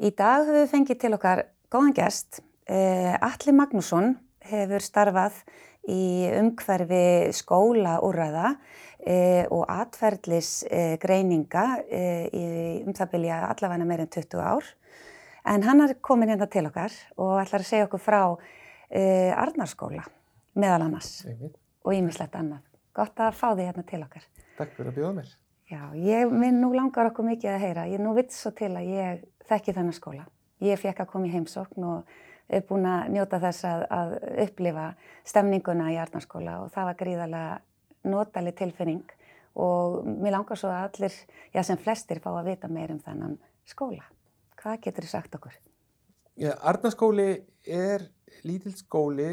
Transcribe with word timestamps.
Í 0.00 0.08
dag 0.16 0.46
höfum 0.46 0.56
við 0.56 0.70
fengið 0.70 0.96
til 1.02 1.12
okkar 1.12 1.40
góðan 1.68 1.92
gest. 1.92 2.38
Uh, 2.64 3.12
Alli 3.20 3.52
Magnússon 3.52 4.14
hefur 4.48 4.80
starfað 4.80 5.42
í 5.92 6.24
umhverfi 6.38 7.28
skólaúræða 7.36 8.46
uh, 8.54 9.42
og 9.52 9.66
atferðlis 9.68 10.62
uh, 10.70 10.94
greininga 11.02 11.64
í 11.84 12.44
um 12.80 12.96
það 12.96 13.10
byrja 13.12 13.40
allavega 13.50 13.88
meirinn 13.90 14.08
20 14.14 14.40
ár. 14.40 14.70
En 15.52 15.66
hann 15.68 15.84
er 15.84 15.92
komin 16.00 16.32
hérna 16.32 16.48
til 16.48 16.64
okkar 16.70 16.96
og 17.20 17.34
ætlar 17.42 17.60
að 17.60 17.68
segja 17.68 17.88
okkur 17.88 18.02
frá 18.04 18.22
Arnarskóla 18.90 20.02
meðal 20.58 20.86
annars 20.88 21.26
Einmitt. 21.28 21.60
og 21.84 21.92
ímislegt 21.94 22.34
annað. 22.40 22.64
Gott 22.96 23.20
að 23.20 23.36
fá 23.36 23.50
því 23.52 23.68
hérna 23.68 23.84
til 23.86 24.00
okkar. 24.02 24.24
Takk 24.56 24.72
fyrir 24.78 24.90
að 24.90 24.96
bjóða 24.96 25.12
mér. 25.20 25.36
Já, 25.70 25.82
ég 25.94 26.32
minn 26.34 26.58
nú 26.58 26.72
langar 26.74 27.12
okkur 27.12 27.28
mikið 27.28 27.52
að 27.52 27.62
heyra. 27.62 27.86
Ég 27.86 28.02
nú 28.02 28.16
vitt 28.16 28.34
svo 28.34 28.50
til 28.58 28.72
að 28.74 28.88
ég 28.90 29.20
þekki 29.50 29.76
þennan 29.76 29.96
skóla. 29.96 30.26
Ég 30.64 30.80
fekk 30.80 31.04
að 31.04 31.10
koma 31.12 31.28
í 31.28 31.32
heimsókn 31.34 31.86
og 31.88 32.18
er 32.50 32.64
búin 32.66 32.86
að 32.88 33.12
njóta 33.14 33.40
þess 33.42 33.66
að, 33.68 33.84
að 33.94 34.14
upplifa 34.44 34.86
stemninguna 35.28 35.90
í 35.94 35.98
Arnarskóla 36.02 36.58
og 36.64 36.72
það 36.74 36.88
var 36.90 36.98
gríðarlega 37.02 38.10
notaleg 38.10 38.56
tilfinning 38.58 39.16
og 39.60 40.00
mér 40.06 40.36
langar 40.36 40.58
svo 40.58 40.70
að 40.70 40.86
allir, 40.88 41.16
já 41.54 41.62
sem 41.66 41.78
flestir, 41.80 42.20
fá 42.22 42.30
að 42.32 42.52
vita 42.52 42.70
meir 42.70 42.92
um 42.94 43.00
þennan 43.02 43.36
skóla. 43.68 44.06
Hvað 44.60 44.80
getur 44.86 45.06
þið 45.06 45.12
sagt 45.14 45.36
okkur? 45.38 45.56
Já, 46.40 46.52
Arnarskóli 46.56 47.30
er 47.66 48.06
lítill 48.46 48.74
skóli 48.78 49.32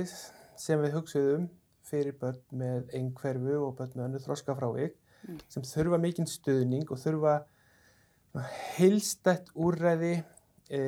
sem 0.58 0.81
við 0.81 0.97
hugsaðum 0.97 1.49
fyrir 1.88 2.17
börn 2.20 2.42
með 2.52 2.89
einhverfu 2.97 3.59
og 3.61 3.75
börn 3.77 3.94
með 3.95 4.08
önnu 4.08 4.23
þroska 4.23 4.55
frávik 4.58 4.97
mm. 5.27 5.38
sem 5.53 5.66
þurfa 5.67 5.99
mikinn 6.02 6.30
stuðning 6.30 6.89
og 6.92 6.99
þurfa 7.02 7.38
heilstætt 8.78 9.52
úrræði 9.56 10.14
e, 10.70 10.81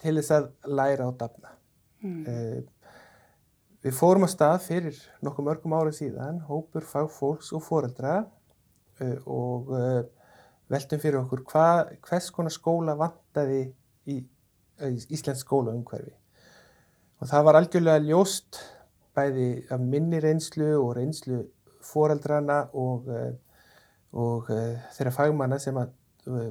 til 0.00 0.14
þess 0.18 0.34
að 0.34 0.48
læra 0.78 1.08
á 1.08 1.12
dafna. 1.18 1.54
Mm. 2.04 2.22
E, 2.24 2.36
við 3.84 3.96
fórum 3.98 4.26
að 4.26 4.34
stað 4.34 4.58
fyrir 4.66 5.00
nokkuð 5.24 5.48
mörgum 5.48 5.76
árið 5.78 5.98
síðan, 6.02 6.40
hópur 6.48 6.86
fagfólks 6.86 7.52
og 7.56 7.64
foreldra 7.66 8.20
e, 9.00 9.14
og 9.26 9.72
veltum 10.68 11.02
fyrir 11.02 11.22
okkur 11.22 11.44
hva, 11.50 11.68
hvers 12.08 12.30
konar 12.34 12.54
skóla 12.54 12.96
vantaði 12.98 13.62
í, 14.10 14.18
í 14.18 14.96
Íslands 15.14 15.44
skóla 15.44 15.74
umhverfi. 15.74 16.14
Og 17.18 17.30
það 17.30 17.46
var 17.48 17.58
algjörlega 17.58 18.04
ljóst 18.04 18.60
bæði 19.18 19.48
af 19.74 19.80
minni 19.82 20.20
reynslu 20.22 20.68
og 20.78 20.92
reynslu 20.98 21.40
foreldrana 21.82 22.60
og, 22.78 23.08
og 24.12 24.50
þeirra 24.94 25.14
fagmanna 25.14 25.58
sem 25.62 25.78
að 25.80 25.96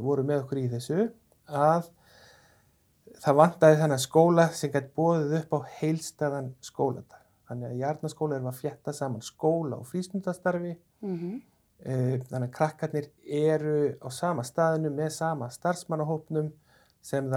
voru 0.04 0.26
með 0.28 0.44
okkur 0.44 0.62
í 0.62 0.68
þessu 0.72 1.08
að 1.48 1.90
það 3.22 3.40
vantaði 3.42 3.80
þannig 3.82 4.04
skóla 4.04 4.48
sem 4.56 4.74
gæti 4.74 4.94
bóðið 4.98 5.38
upp 5.42 5.56
á 5.58 5.60
heilstæðan 5.80 6.52
skóladag. 6.66 7.24
Þannig 7.48 7.70
að 7.70 7.82
Jarnaskóla 7.82 8.38
er 8.38 8.48
að 8.50 8.60
fjetta 8.60 8.94
saman 8.94 9.24
skóla 9.24 9.80
og 9.80 9.88
frístundastarfi 9.88 10.74
mm 10.76 11.16
-hmm. 11.16 11.38
þannig 12.30 12.50
að 12.50 12.56
krakkarnir 12.58 13.10
eru 13.24 13.96
á 14.04 14.10
sama 14.12 14.44
staðinu 14.44 14.90
með 14.90 15.10
sama 15.10 15.50
starfsmannahópnum 15.50 16.52
sem, 17.02 17.32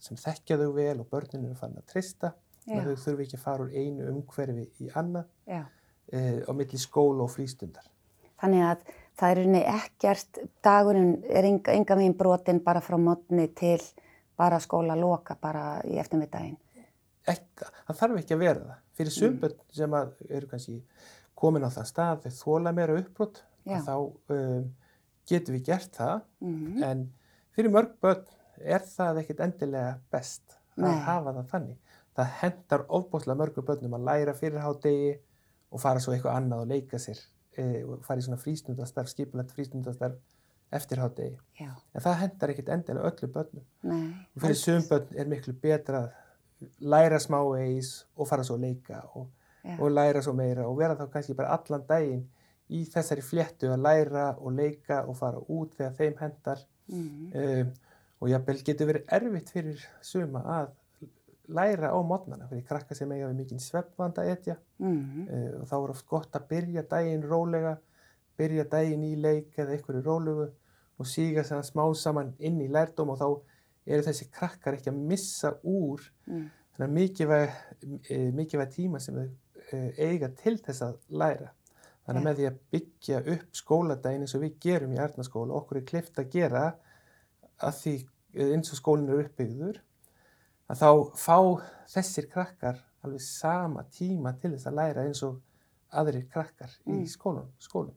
sem 0.00 0.16
þekkja 0.16 0.56
þau 0.56 0.72
vel 0.72 1.00
og 1.00 1.10
börninu 1.10 1.46
eru 1.46 1.54
fann 1.54 1.76
að 1.76 1.86
trista 1.92 2.32
þannig 2.64 2.86
að 2.86 2.96
þau 2.96 3.04
þurfi 3.04 3.22
ekki 3.22 3.36
að 3.36 3.44
fara 3.44 3.64
úr 3.64 3.72
einu 3.74 4.08
umhverfi 4.12 4.66
í 4.80 4.90
annað 4.94 5.26
e, 5.46 6.42
á 6.48 6.52
milli 6.52 6.78
skóla 6.78 7.22
og 7.24 7.30
frístundar. 7.30 7.84
Þannig 8.40 8.64
að 8.64 8.78
það 9.18 9.34
er 9.34 9.42
unni 9.44 9.62
ekkert, 9.72 10.40
dagurinn 10.64 11.12
er 11.26 11.48
enga, 11.48 11.74
enga 11.74 11.98
megin 11.98 12.16
brotin 12.18 12.62
bara 12.64 12.82
frá 12.84 12.98
mótni 13.00 13.48
til 13.58 13.80
bara 14.38 14.60
skóla 14.62 14.94
loka 14.98 15.36
bara 15.40 15.80
í 15.86 15.98
eftirmiddaginn. 15.98 16.58
Ekki, 17.28 17.66
það 17.88 18.00
þarf 18.00 18.20
ekki 18.22 18.36
að 18.36 18.44
vera 18.44 18.60
það. 18.64 18.82
Fyrir 18.98 19.14
sumböld 19.14 19.56
mm. 19.58 19.72
sem 19.78 19.96
eru 20.38 20.50
kannski 20.50 20.78
komin 21.38 21.66
á 21.66 21.70
þann 21.70 21.88
stað 21.88 22.24
þegar 22.24 22.38
þóla 22.38 22.74
meira 22.74 22.98
uppbrott 22.98 23.42
þá 23.68 23.94
um, 23.98 24.68
getum 25.28 25.58
við 25.58 25.64
gert 25.68 25.94
það 25.98 26.16
mm. 26.42 26.82
en 26.88 27.04
fyrir 27.56 27.74
mörg 27.74 27.94
börn 28.02 28.24
er 28.58 28.84
það 28.86 29.22
ekkert 29.22 29.44
endilega 29.46 29.92
best 30.12 30.56
að 30.78 30.88
Nei. 30.88 31.02
hafa 31.06 31.34
það 31.34 31.50
þannig 31.52 31.96
það 32.18 32.36
hendar 32.40 32.84
ofbúslega 32.98 33.38
mörgum 33.38 33.66
börnum 33.66 33.98
að 33.98 34.06
læra 34.08 34.34
fyrir 34.38 34.62
hádegi 34.64 35.12
og 35.68 35.82
fara 35.82 36.02
svo 36.02 36.14
eitthvað 36.14 36.40
annað 36.40 36.64
og 36.64 36.72
leika 36.72 37.00
sér 37.02 37.20
og 37.84 38.04
fara 38.06 38.22
í 38.22 38.26
svona 38.26 38.40
frístundastarf, 38.40 39.10
skipulegt 39.12 39.54
frístundastarf 39.56 40.18
eftir 40.74 41.00
hádegi. 41.00 41.36
En 41.64 42.04
það 42.04 42.18
hendar 42.22 42.52
ekkert 42.52 42.72
endilega 42.74 43.10
öllu 43.12 43.28
börnum. 43.34 43.66
Nei, 43.88 44.02
og 44.36 44.42
fyrir 44.44 44.58
sögum 44.60 44.88
börn 44.90 45.20
er 45.20 45.30
miklu 45.30 45.54
betra 45.62 46.02
að 46.06 46.16
læra 46.80 47.20
smá 47.22 47.40
eis 47.58 47.92
og 48.16 48.28
fara 48.28 48.44
svo 48.46 48.58
að 48.58 48.66
leika 48.66 49.02
og, 49.18 49.28
og 49.78 49.92
læra 49.92 50.22
svo 50.24 50.34
meira 50.36 50.66
og 50.68 50.78
vera 50.80 50.96
þá 50.98 51.06
kannski 51.12 51.36
bara 51.38 51.54
allan 51.56 51.86
daginn 51.88 52.24
í 52.74 52.82
þessari 52.92 53.24
fléttu 53.24 53.70
að 53.72 53.84
læra 53.86 54.26
og 54.36 54.56
leika 54.56 55.04
og 55.08 55.16
fara 55.18 55.40
út 55.40 55.76
þegar 55.78 55.94
þeim 56.00 56.18
hendar 56.20 56.64
mm. 56.90 57.30
um, 57.42 57.70
og 58.18 58.32
jábel 58.32 58.58
getur 58.66 58.90
verið 58.90 59.14
erfitt 59.18 59.52
fyrir 59.54 59.86
suma 60.04 60.42
að 60.58 60.72
læra 61.48 61.90
á 61.92 61.98
mótnana 62.04 62.48
fyrir 62.48 62.64
krakka 62.68 62.96
sem 62.96 63.12
eiga 63.12 63.28
við 63.30 63.40
mikinn 63.40 63.62
sveppvanda 63.62 64.24
etja 64.28 64.56
mm 64.78 64.96
-hmm. 64.96 65.28
uh, 65.34 65.60
og 65.62 65.68
þá 65.70 65.76
er 65.78 65.90
oft 65.94 66.06
gott 66.06 66.36
að 66.36 66.48
byrja 66.48 66.82
daginn 66.82 67.22
rólega, 67.22 67.76
byrja 68.36 68.64
daginn 68.64 69.04
í 69.04 69.14
leik 69.16 69.58
eða 69.58 69.72
einhverju 69.76 70.02
rólegu 70.02 70.48
og 70.98 71.06
síga 71.06 71.42
þannig 71.42 71.70
smá 71.70 71.94
saman 71.94 72.34
inn 72.38 72.60
í 72.60 72.68
lærdóm 72.68 73.10
og 73.10 73.18
þá 73.18 73.28
eru 73.86 74.02
þessi 74.02 74.30
krakkar 74.30 74.74
ekki 74.74 74.90
að 74.90 75.02
missa 75.12 75.54
úr 75.62 76.00
mm. 76.26 76.48
að 76.78 76.90
mikilvæg, 76.90 77.50
uh, 77.84 78.30
mikilvæg 78.34 78.74
tíma 78.74 79.00
sem 79.00 79.14
þau 79.14 79.28
uh, 79.28 79.90
eiga 79.98 80.28
til 80.28 80.58
þess 80.58 80.82
að 80.82 80.98
læra. 81.08 81.52
Þannig 82.04 82.20
að 82.20 82.24
með 82.28 82.36
því 82.36 82.46
að 82.48 82.60
byggja 82.72 83.18
upp 83.34 83.56
skóladaginn 83.56 84.22
eins 84.24 84.34
og 84.34 84.40
við 84.40 84.54
gerum 84.60 84.92
í 84.92 84.98
Ernaskóla, 84.98 85.54
okkur 85.54 85.76
er 85.76 85.84
klift 85.84 86.18
að 86.18 86.30
gera 86.30 86.62
að 87.58 87.74
því 87.82 87.94
eins 88.34 88.72
og 88.72 88.78
skólinn 88.78 89.08
eru 89.08 89.24
uppbyggður 89.26 89.82
að 90.68 90.82
þá 90.82 90.90
fá 91.18 91.38
þessir 91.88 92.28
krakkar 92.32 92.82
alveg 93.04 93.22
sama 93.24 93.84
tíma 93.94 94.34
til 94.40 94.52
þess 94.54 94.68
að 94.68 94.78
læra 94.80 95.06
eins 95.06 95.22
og 95.26 95.38
aðrir 95.94 96.28
krakkar 96.32 96.70
mm. 96.84 97.00
í 97.00 97.08
skólum, 97.08 97.48
skólum. 97.62 97.96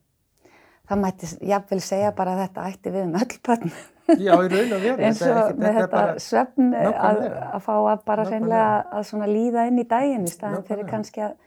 Það 0.91 1.01
mætti 1.03 1.27
jáfnvel 1.47 1.79
segja 1.83 2.11
bara 2.15 2.33
að 2.35 2.41
þetta 2.45 2.63
ætti 2.71 2.91
við 2.91 3.05
um 3.05 3.17
öll 3.19 3.35
bönn. 3.47 3.75
Já, 4.11 4.33
í 4.33 4.49
raun 4.51 4.73
og 4.75 4.81
veru. 4.83 5.03
eins 5.07 5.21
og 5.23 5.37
þetta 5.37 5.61
með 5.61 5.77
þetta 5.79 6.01
svefn 6.25 6.73
að, 6.81 7.21
að 7.29 7.63
fá 7.67 7.73
að 7.77 8.03
bara 8.09 8.27
hreinlega 8.27 9.03
að 9.05 9.31
líða 9.31 9.67
inn 9.69 9.79
í 9.79 9.87
daginn 9.87 10.27
í 10.27 10.33
staðan 10.33 10.67
fyrir 10.67 10.89
kannski 10.89 11.25
að 11.29 11.39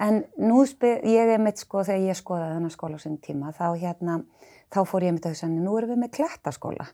En 0.00 0.22
nú 0.40 0.62
spyr, 0.68 1.02
ég 1.04 1.34
er 1.34 1.42
mitt 1.42 1.60
sko 1.60 1.82
þegar 1.84 2.06
ég 2.08 2.18
skoðaði 2.18 2.56
þennan 2.56 2.72
skóla 2.72 2.96
á 2.96 3.00
sinni 3.02 3.20
tíma 3.24 3.52
þá 3.52 3.66
hérna, 3.76 4.18
þá 4.72 4.80
fór 4.88 5.04
ég 5.04 5.16
mitt 5.16 5.26
að 5.28 5.34
hugsa 5.34 5.50
nú 5.52 5.74
erum 5.78 5.92
við 5.92 6.00
með 6.00 6.14
klettaskóla. 6.18 6.86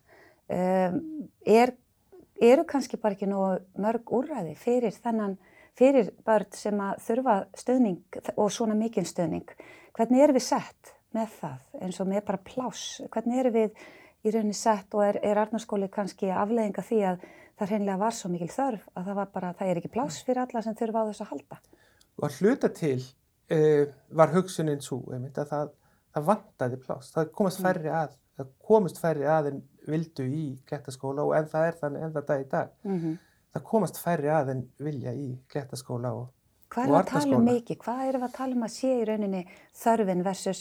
Um, 0.50 0.96
er 1.46 1.76
eru 2.40 2.64
kannski 2.68 2.98
bara 3.00 3.16
ekki 3.16 3.28
nógu 3.28 3.60
mörg 3.82 4.12
úrræði 4.16 4.56
fyrir 4.58 4.94
þennan, 4.96 5.36
fyrir 5.78 6.10
börn 6.26 6.48
sem 6.56 6.80
að 6.82 7.02
þurfa 7.06 7.36
stöðning 7.58 8.20
og 8.36 8.50
svona 8.52 8.76
mikinn 8.78 9.08
stöðning. 9.08 9.48
Hvernig 9.96 10.24
erum 10.24 10.38
við 10.38 10.46
sett 10.48 10.94
með 11.16 11.34
það 11.40 11.84
eins 11.84 12.00
og 12.00 12.08
með 12.10 12.24
bara 12.30 12.44
pláss? 12.46 13.00
Hvernig 13.12 13.42
erum 13.42 13.56
við 13.56 13.84
í 14.24 14.32
rauninni 14.32 14.56
sett 14.56 14.94
og 14.96 15.04
er, 15.04 15.20
er 15.24 15.40
Arnarskóli 15.40 15.88
kannski 15.92 16.30
afleðinga 16.32 16.84
því 16.84 17.00
að 17.12 17.24
það 17.60 17.72
hreinlega 17.72 18.00
var 18.00 18.16
svo 18.16 18.30
mikil 18.32 18.50
þörf 18.52 18.86
að 18.96 19.08
það 19.08 19.18
var 19.20 19.30
bara, 19.34 19.52
það 19.56 19.70
er 19.70 19.80
ekki 19.80 19.92
pláss 19.92 20.20
fyrir 20.24 20.42
alla 20.44 20.62
sem 20.64 20.76
þurfa 20.76 21.04
á 21.04 21.08
þess 21.10 21.25
að 21.25 21.32
halda? 21.34 21.60
Og 22.20 22.26
að 22.28 22.38
hluta 22.40 22.70
til 22.76 22.98
uh, 23.00 23.84
var 24.16 24.32
hugsunin 24.34 24.84
svo, 24.84 25.00
einmitt, 25.12 25.40
að 25.40 25.52
það, 25.52 25.75
það 26.16 26.28
vantaði 26.31 26.81
pláss. 26.84 27.12
Það 27.16 27.32
komast 27.40 27.60
mm. 27.60 27.69
færri 27.69 27.93
að, 28.00 28.16
það 28.40 28.54
komast 28.70 29.00
færri 29.00 29.28
að 29.28 29.50
en 29.52 29.62
vildu 29.88 30.27
í 30.27 30.44
klettaskóla 30.69 31.25
og 31.25 31.37
en 31.38 31.49
það 31.50 31.67
er 31.69 31.81
þannig 31.81 32.05
en 32.05 32.12
það 32.17 32.27
dag 32.29 32.43
í 32.44 32.49
dag. 32.50 32.75
Mm 32.85 32.99
-hmm. 32.99 33.17
Það 33.53 33.65
komast 33.73 33.99
færri 33.99 34.29
að 34.31 34.50
en 34.50 34.62
vilja 34.79 35.12
í 35.15 35.31
klettaskóla 35.49 36.12
og 36.15 36.29
Hvað 36.71 36.87
er 36.87 36.97
að 37.00 37.09
tala 37.11 37.37
um 37.37 37.49
mikið? 37.49 37.79
Hvað 37.82 38.00
er 38.06 38.17
að 38.21 38.32
tala 38.37 38.55
um 38.55 38.62
að 38.62 38.73
sé 38.77 38.91
í 38.94 39.06
rauninni 39.09 39.41
þörfin 39.75 40.23
versus 40.23 40.61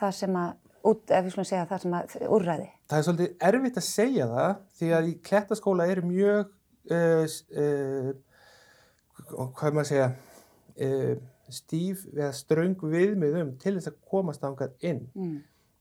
það 0.00 0.14
sem 0.18 0.38
að, 0.40 0.56
út, 0.90 1.04
ef 1.10 1.24
við 1.24 1.34
slúmum 1.34 1.48
segja 1.50 1.68
það 1.70 1.84
sem 1.84 1.94
að 1.94 2.16
úrræði? 2.26 2.66
Það 2.90 2.98
er 2.98 3.06
svolítið 3.06 3.46
erfitt 3.48 3.78
að 3.78 3.86
segja 3.86 4.26
það 4.32 4.56
því 4.80 4.88
að 4.98 5.10
í 5.10 5.14
klettaskóla 5.28 5.86
eru 5.92 6.06
mjög, 6.08 6.50
uh, 6.90 7.36
uh, 7.62 8.10
hvað 9.30 9.78
maður 9.78 9.84
að 9.84 9.90
segja, 9.92 10.10
uh, 10.88 11.14
stíf 11.54 12.04
eða 12.16 12.32
ströng 12.34 12.82
viðmiðum 12.82 13.54
til 13.62 13.76
þess 13.76 13.92
að 13.92 14.00
komast 14.10 14.42
ángað 14.48 14.74
inn. 14.90 15.04
Mm. 15.14 15.36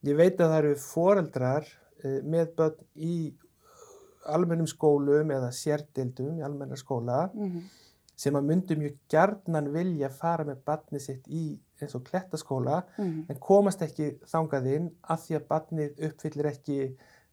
Ég 0.05 0.19
veit 0.19 0.37
að 0.37 0.51
það 0.51 0.57
eru 0.59 0.75
foreldrar 0.83 1.73
með 2.03 2.51
börn 2.57 2.85
í 2.95 3.15
almennum 4.25 4.67
skólum 4.67 5.31
eða 5.35 5.51
sérdildum 5.55 6.39
í 6.39 6.45
almenna 6.45 6.77
skóla 6.79 7.25
mm 7.33 7.49
-hmm. 7.49 7.63
sem 8.15 8.35
að 8.35 8.47
myndi 8.49 8.75
mjög 8.79 8.95
gjarnan 9.09 9.71
vilja 9.73 10.09
fara 10.09 10.45
með 10.47 10.63
barnið 10.65 11.01
sitt 11.01 11.27
í 11.27 11.59
eins 11.81 11.95
og 11.95 12.03
klettaskóla 12.03 12.83
mm 12.97 13.03
-hmm. 13.03 13.25
en 13.29 13.39
komast 13.39 13.81
ekki 13.81 14.17
þangað 14.33 14.71
inn 14.75 14.89
að 15.01 15.19
því 15.25 15.35
að 15.35 15.47
barnið 15.51 15.91
uppfyllir 16.07 16.45
ekki 16.45 16.79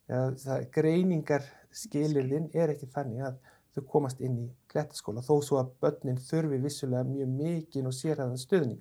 ja, 0.09 0.31
það, 0.45 0.67
greiningar 0.73 1.43
skilirðin 1.71 2.51
er 2.55 2.75
ekki 2.75 2.87
þannig 2.87 3.27
að 3.29 3.37
þau 3.75 3.85
komast 3.87 4.21
inn 4.21 4.39
í 4.39 4.47
klettaskóla 4.71 5.23
þó 5.23 5.43
svo 5.43 5.59
að 5.61 5.75
börnin 5.81 6.19
þurfi 6.19 6.59
vissulega 6.63 7.05
mjög 7.05 7.29
mikinn 7.29 7.87
og 7.87 7.95
sérhæðan 7.95 8.39
stöðning. 8.39 8.81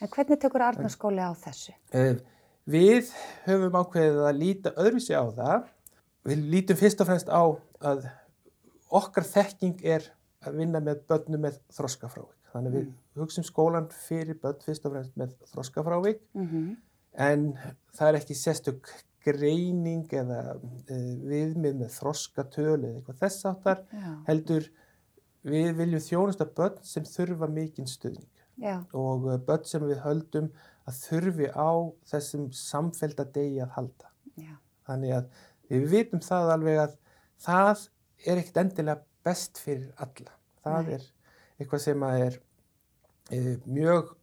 En 0.00 0.08
hvernig 0.08 0.40
tökur 0.40 0.64
Arnarskóli 0.66 1.22
á 1.22 1.32
þessu? 1.38 1.72
Uh, 1.94 2.18
við 2.66 3.10
höfum 3.46 3.78
ákveðið 3.78 4.22
að 4.26 4.38
líta 4.40 4.74
öðruvísi 4.74 5.14
á 5.14 5.24
það. 5.36 5.66
Við 6.26 6.46
lítum 6.52 6.78
fyrst 6.80 7.02
og 7.02 7.10
fremst 7.10 7.30
á 7.30 7.42
að 7.86 8.06
okkar 8.94 9.26
þekking 9.26 9.82
er 9.86 10.06
að 10.46 10.60
vinna 10.60 10.82
með 10.82 11.02
börnum 11.10 11.44
með 11.46 11.58
þroskafrávik. 11.74 12.34
Þannig 12.52 12.70
að 12.70 12.78
við 12.78 12.86
mm. 12.86 12.94
hugsim 13.20 13.46
skólan 13.46 13.88
fyrir 13.92 14.38
börn 14.42 14.62
fyrst 14.64 14.86
og 14.86 14.94
fremst 14.94 15.18
með 15.18 15.34
þroskafrávik 15.52 16.22
mm 16.36 16.46
-hmm. 16.46 16.70
en 17.26 17.46
það 17.96 18.08
er 18.08 18.18
ekki 18.20 18.38
sérstök 18.38 18.90
greining 19.26 20.06
eða 20.14 20.40
uh, 20.54 21.12
viðmið 21.26 21.80
með 21.82 21.92
þroskatölu 21.98 22.88
eða 22.88 23.00
eitthvað 23.00 23.20
þess 23.24 23.48
áttar 23.50 23.82
heldur 24.28 24.70
við 25.46 25.72
viljum 25.80 26.04
þjónusta 26.04 26.46
börn 26.46 26.78
sem 26.82 27.04
þurfa 27.04 27.48
mikinn 27.50 27.90
stuðning 27.90 28.30
Já. 28.62 28.84
og 28.92 29.26
uh, 29.26 29.38
börn 29.38 29.66
sem 29.66 29.82
við 29.82 30.02
höldum 30.04 30.50
að 30.86 31.00
þurfi 31.02 31.50
á 31.50 31.70
þessum 32.10 32.46
samfelda 32.54 33.26
degi 33.34 33.62
að 33.64 33.74
halda. 33.76 34.12
Já. 34.38 34.54
Þannig 34.86 35.16
að 35.16 35.44
við 35.70 35.86
vitum 35.90 36.22
það 36.22 36.52
alveg 36.54 36.82
að 36.84 36.98
það 37.42 37.86
er 38.26 38.40
ekkert 38.42 38.60
endilega 38.62 39.02
best 39.26 39.58
fyrir 39.62 39.90
alla. 40.02 40.36
Það 40.62 40.90
Nei. 40.90 40.94
er 40.98 41.08
eitthvað 41.56 41.82
sem 41.82 42.06
er 42.10 42.38
e, 43.30 43.40
mjög 43.64 44.14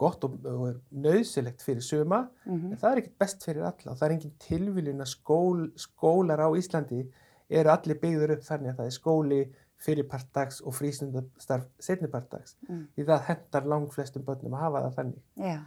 gott 0.00 0.24
og, 0.24 0.36
og 0.48 0.66
er 0.70 0.76
nöðsilegt 1.04 1.64
fyrir 1.64 1.84
suma, 1.84 2.22
mm 2.44 2.54
-hmm. 2.54 2.70
en 2.72 2.78
það 2.80 2.92
er 2.92 3.02
ekkert 3.02 3.18
best 3.18 3.44
fyrir 3.44 3.66
alla. 3.68 3.96
Það 3.96 4.06
er 4.06 4.14
engin 4.16 4.36
tilviljun 4.46 5.04
að 5.04 5.10
skól, 5.14 5.66
skólar 5.76 6.40
á 6.40 6.48
Íslandi 6.56 7.02
eru 7.48 7.72
allir 7.72 8.00
byggður 8.00 8.36
upp 8.36 8.46
þannig 8.46 8.70
að 8.70 8.78
það 8.78 8.86
er 8.86 8.96
skóli 8.96 9.40
fyrir 9.80 10.06
partdags 10.08 10.60
og 10.60 10.74
frísundastarf 10.76 11.68
setni 11.80 12.08
partdags. 12.08 12.56
Mm. 12.68 12.86
Því 12.94 13.06
það 13.08 13.26
hendar 13.28 13.68
langt 13.72 13.94
flestum 13.94 14.24
börnum 14.24 14.56
að 14.56 14.64
hafa 14.66 14.82
það 14.84 14.96
þannig. 14.98 15.22
Yeah. 15.36 15.62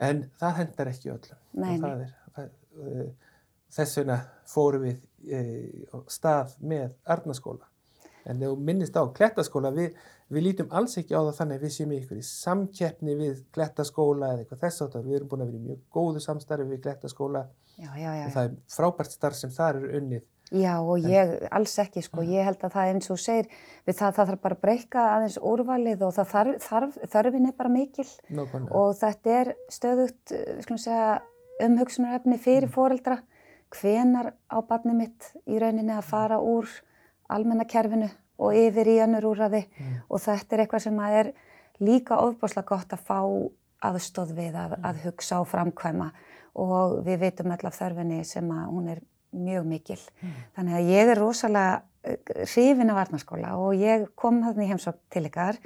En 0.00 0.22
það 0.40 0.56
hendar 0.62 0.92
ekki 0.92 1.12
öllum. 1.12 1.40
Nei, 1.60 1.74
það 1.82 2.04
er, 2.06 2.14
það, 2.36 2.52
uh, 2.80 3.34
þess 3.76 4.00
vegna 4.00 4.20
fórum 4.48 4.86
við 4.86 5.02
uh, 5.36 6.04
stað 6.08 6.56
með 6.60 6.94
Arnaskóla 7.04 7.70
En 8.28 8.40
þegar 8.40 8.64
minnist 8.68 8.96
á 8.98 9.02
klettaskóla, 9.16 9.72
við, 9.74 9.96
við 10.32 10.46
lítum 10.46 10.70
alls 10.76 10.96
ekki 11.00 11.16
á 11.16 11.20
það 11.20 11.36
þannig 11.38 11.58
að 11.58 11.64
við 11.64 11.74
séum 11.76 11.94
ykkur 11.96 12.20
í 12.20 12.26
samkeppni 12.26 13.16
við 13.18 13.40
klettaskóla 13.54 14.32
eða 14.34 14.44
eitthvað 14.44 14.64
þess 14.64 14.84
áttar. 14.86 15.06
Við 15.06 15.18
erum 15.18 15.30
búin 15.30 15.44
að 15.44 15.52
vera 15.52 15.60
í 15.60 15.68
mjög 15.68 15.80
góðu 15.96 16.24
samstarfi 16.24 16.68
við 16.70 16.82
klettaskóla 16.86 17.44
já, 17.76 17.90
já, 17.96 18.10
já, 18.18 18.24
og 18.26 18.34
það 18.36 18.42
er 18.44 18.58
frábært 18.76 19.16
starf 19.16 19.40
sem 19.40 19.54
þar 19.54 19.80
eru 19.80 19.92
unnið. 20.00 20.26
Já 20.50 20.80
og 20.82 21.04
ég 21.06 21.14
en, 21.14 21.48
alls 21.54 21.76
ekki 21.78 22.02
sko, 22.02 22.24
ég 22.26 22.42
held 22.42 22.62
að 22.66 22.72
það 22.74 22.92
eins 22.92 23.10
og 23.14 23.18
segir, 23.22 23.46
við 23.86 23.96
það, 24.00 24.14
það 24.16 24.30
þarf 24.30 24.40
bara 24.42 24.56
að 24.56 24.62
breyka 24.64 25.02
aðeins 25.14 25.36
úrvalið 25.46 26.00
og 26.02 26.14
það 26.16 26.30
þarf, 26.32 26.56
þarf, 26.64 26.96
þarfin 27.12 27.46
er 27.46 27.54
bara 27.58 27.70
mikil 27.70 28.06
Nókvæmlega. 28.34 28.80
og 28.80 28.96
þetta 28.98 29.36
er 29.36 29.52
stöðugt, 29.70 30.32
segja, 30.74 31.20
umhugsunarefni 31.62 32.38
fyrir 32.42 32.66
mm. 32.66 32.74
fóreldra, 32.74 33.20
hvenar 33.70 34.32
á 34.50 34.58
barni 34.66 34.96
mitt 34.98 35.30
í 35.46 35.60
rauninni 35.62 35.94
að 35.94 36.08
fara 36.10 36.40
úr 36.42 36.66
almennakerfinu 37.30 38.10
og 38.40 38.56
yfir 38.58 38.90
í 38.90 38.98
önnur 39.04 39.28
úrraði 39.30 39.62
mm. 39.68 40.02
og 40.10 40.24
þetta 40.24 40.56
er 40.56 40.64
eitthvað 40.64 40.86
sem 40.88 41.00
er 41.06 41.32
líka 41.78 42.18
ofbáslega 42.24 42.72
gott 42.72 42.96
að 42.96 43.06
fá 43.06 43.20
aðstóð 43.86 44.34
við 44.34 44.58
að, 44.58 44.74
að 44.80 44.98
mm. 44.98 45.04
hugsa 45.06 45.38
og 45.44 45.48
framkvæma 45.52 46.10
og 46.58 46.98
við 47.06 47.22
veitum 47.22 47.54
öll 47.54 47.62
af 47.68 47.78
þörfinni 47.78 48.24
sem 48.26 48.50
að 48.50 48.66
hún 48.74 48.90
er 48.96 49.04
mjög 49.36 49.70
mikil. 49.70 50.00
Mm. 50.20 50.34
Þannig 50.58 50.76
að 50.78 50.90
ég 50.94 51.12
er 51.12 51.20
rosalega 51.20 51.80
eh, 52.02 52.44
hrifin 52.44 52.92
af 52.92 53.00
varnaskóla 53.00 53.54
og 53.60 53.80
ég 53.80 54.06
kom 54.18 54.42
þannig 54.44 54.66
í 54.66 54.70
heimsók 54.74 55.00
til 55.12 55.24
ykkar 55.28 55.58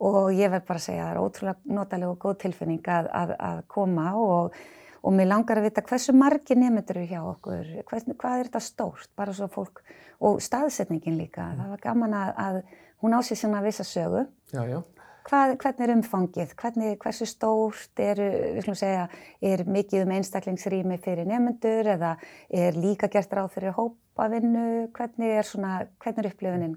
og 0.00 0.34
ég 0.36 0.52
verð 0.52 0.68
bara 0.68 0.82
að 0.82 0.86
segja 0.88 1.06
að 1.06 1.08
það 1.08 1.14
er 1.14 1.24
ótrúlega 1.24 1.78
notalega 1.78 2.12
og 2.12 2.20
góð 2.24 2.36
tilfinning 2.44 2.92
að, 2.98 3.10
að, 3.22 3.34
að 3.50 3.64
koma 3.68 4.12
og 4.18 4.60
og 5.00 5.14
mér 5.16 5.30
langar 5.30 5.60
að 5.60 5.68
vita 5.68 5.84
hversu 5.86 6.12
margi 6.16 6.56
nefndur 6.58 7.00
eru 7.00 7.08
hjá 7.08 7.20
okkur, 7.24 7.68
Hvers, 7.88 8.06
hvað 8.20 8.34
er 8.36 8.50
þetta 8.50 8.62
stórt, 8.64 9.10
bara 9.16 9.34
svo 9.36 9.48
fólk, 9.52 9.82
og 10.20 10.40
staðsetningin 10.44 11.16
líka, 11.16 11.46
mm. 11.46 11.60
það 11.60 11.74
var 11.74 11.84
gaman 11.86 12.16
að, 12.18 12.32
að 12.44 12.58
hún 13.00 13.16
á 13.16 13.20
sig 13.24 13.40
svona 13.40 13.62
vissa 13.64 13.86
sögu. 13.86 14.26
Já, 14.52 14.64
já. 14.68 14.82
Hvað, 15.30 15.52
hvernig 15.62 15.84
er 15.84 15.92
umfangið, 15.94 16.52
hvernig, 16.58 16.96
hversu 16.98 17.26
stórt 17.30 18.00
er, 18.02 18.18
við 18.56 18.64
slúmum 18.64 18.78
segja, 18.80 19.04
er 19.46 19.60
mikið 19.62 20.02
um 20.02 20.14
einstaklingsrými 20.16 20.96
fyrir 21.04 21.28
nefndur 21.28 21.86
eða 21.92 22.16
er 22.50 22.74
líka 22.74 23.06
gert 23.12 23.36
ráð 23.38 23.52
fyrir 23.54 23.76
hópavinnu, 23.76 24.88
hvernig 24.96 25.36
er 25.36 25.46
svona, 25.46 25.76
hvernig 26.02 26.24
er 26.24 26.30
upplifuninn? 26.32 26.74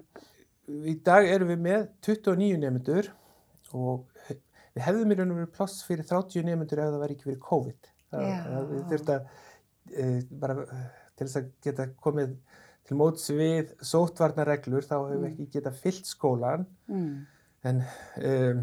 Í 0.70 0.94
dag 1.02 1.26
erum 1.26 1.50
við 1.50 1.66
með 1.66 1.88
29 2.06 2.62
nefndur 2.62 3.10
og 3.74 4.06
við 4.74 4.86
hefðum 4.86 5.16
í 5.16 5.18
raun 5.18 5.34
og 5.34 5.40
verið 5.40 5.52
pláss 5.58 5.82
fyrir 5.88 6.06
30 6.14 6.46
nefndur 6.46 6.84
ef 6.84 6.92
það 6.92 7.02
væri 7.02 7.18
ekki 7.18 7.30
verið 7.32 7.44
COVID 7.50 7.92
við 8.14 8.88
þurfum 8.92 9.14
að 9.14 9.28
e, 9.90 10.08
bara 10.30 10.56
til 10.62 11.26
þess 11.26 11.40
að 11.40 11.52
geta 11.66 11.90
komið 12.06 12.34
til 12.86 12.98
móts 13.00 13.30
við 13.32 13.74
sótvarnarreglur 13.82 14.86
þá 14.86 14.96
hefur 14.96 15.14
við 15.14 15.22
mm. 15.24 15.30
ekki 15.32 15.52
getað 15.58 15.80
fyllt 15.82 16.10
skólan 16.10 16.66
mm. 16.90 17.14
En 17.64 17.82
um, 18.20 18.62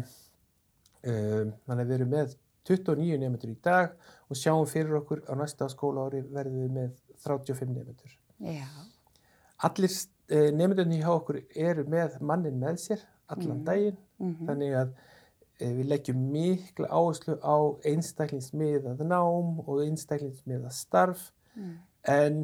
um, 1.02 1.52
þannig 1.66 1.84
að 1.84 1.90
við 1.90 1.94
erum 1.98 2.12
með 2.16 2.34
29 2.68 3.20
nefndur 3.22 3.52
í 3.52 3.58
dag 3.64 3.94
og 4.30 4.38
sjáum 4.38 4.66
fyrir 4.70 5.00
okkur 5.00 5.24
á 5.26 5.32
næsta 5.38 5.68
skóla 5.72 6.06
ári 6.06 6.22
verðum 6.22 6.62
við 6.62 6.76
með 6.76 6.92
35 7.26 7.72
nefndur 7.76 8.18
allir 9.66 9.96
e, 10.28 10.38
nefndunni 10.54 11.00
hjá 11.02 11.10
okkur 11.14 11.40
eru 11.54 11.86
með 11.90 12.20
mannin 12.22 12.60
með 12.62 12.78
sér 12.84 13.02
allan 13.26 13.58
mm. 13.58 13.66
daginn 13.66 13.98
-hmm. 13.98 14.46
þannig 14.46 14.78
að 14.78 14.94
Eh, 15.62 15.70
við 15.76 15.90
leggjum 15.92 16.22
mikla 16.32 16.88
áherslu 16.90 17.36
á 17.38 17.56
einstaklingsmiðað 17.86 19.02
nám 19.06 19.60
og 19.62 19.82
einstaklingsmiðað 19.84 20.74
starf 20.74 21.28
mm. 21.54 21.74
en 22.08 22.38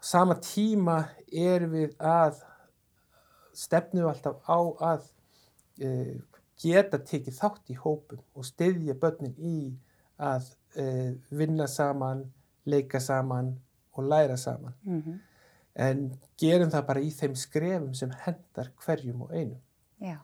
sama 0.00 0.36
tíma 0.40 1.02
erum 1.28 1.74
við 1.74 1.96
að 1.98 2.38
stefnu 3.54 4.06
alltaf 4.08 4.38
á 4.48 4.58
að 4.92 5.10
geta 6.60 7.00
tekið 7.02 7.38
þátt 7.38 7.70
í 7.74 7.78
hópum 7.78 8.22
og 8.34 8.46
styðja 8.46 8.94
börnin 9.00 9.34
í 9.38 9.56
að 10.22 10.52
e, 10.78 11.14
vinna 11.34 11.66
saman, 11.70 12.24
leika 12.70 13.00
saman 13.02 13.54
og 13.94 14.04
læra 14.10 14.36
saman. 14.36 14.74
Mm 14.84 15.02
-hmm. 15.02 15.18
En 15.74 16.20
gerum 16.38 16.70
það 16.70 16.86
bara 16.86 17.00
í 17.00 17.10
þeim 17.10 17.34
skrefum 17.34 17.94
sem 17.94 18.10
hendar 18.24 18.70
hverjum 18.84 19.22
og 19.22 19.32
einum. 19.32 19.60
Já. 19.98 20.18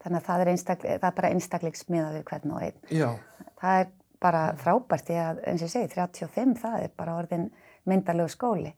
Þannig 0.00 0.20
að 0.20 0.26
það 0.26 0.40
er, 0.40 0.56
það 0.98 1.08
er 1.08 1.14
bara 1.16 1.28
einstaklingsmiða 1.28 2.12
við 2.12 2.24
hvern 2.24 2.50
og 2.50 2.62
einn. 2.62 2.78
Já. 2.90 3.18
Það 3.60 3.80
er 3.80 3.88
bara 4.20 4.42
frábært, 4.56 5.10
ég, 5.10 5.40
eins 5.46 5.62
og 5.62 5.68
ég 5.68 5.72
segi, 5.72 5.88
35, 5.94 6.54
það 6.62 6.82
er 6.82 6.94
bara 6.96 7.16
orðin 7.18 7.50
myndalög 7.84 8.30
skóli. 8.30 8.72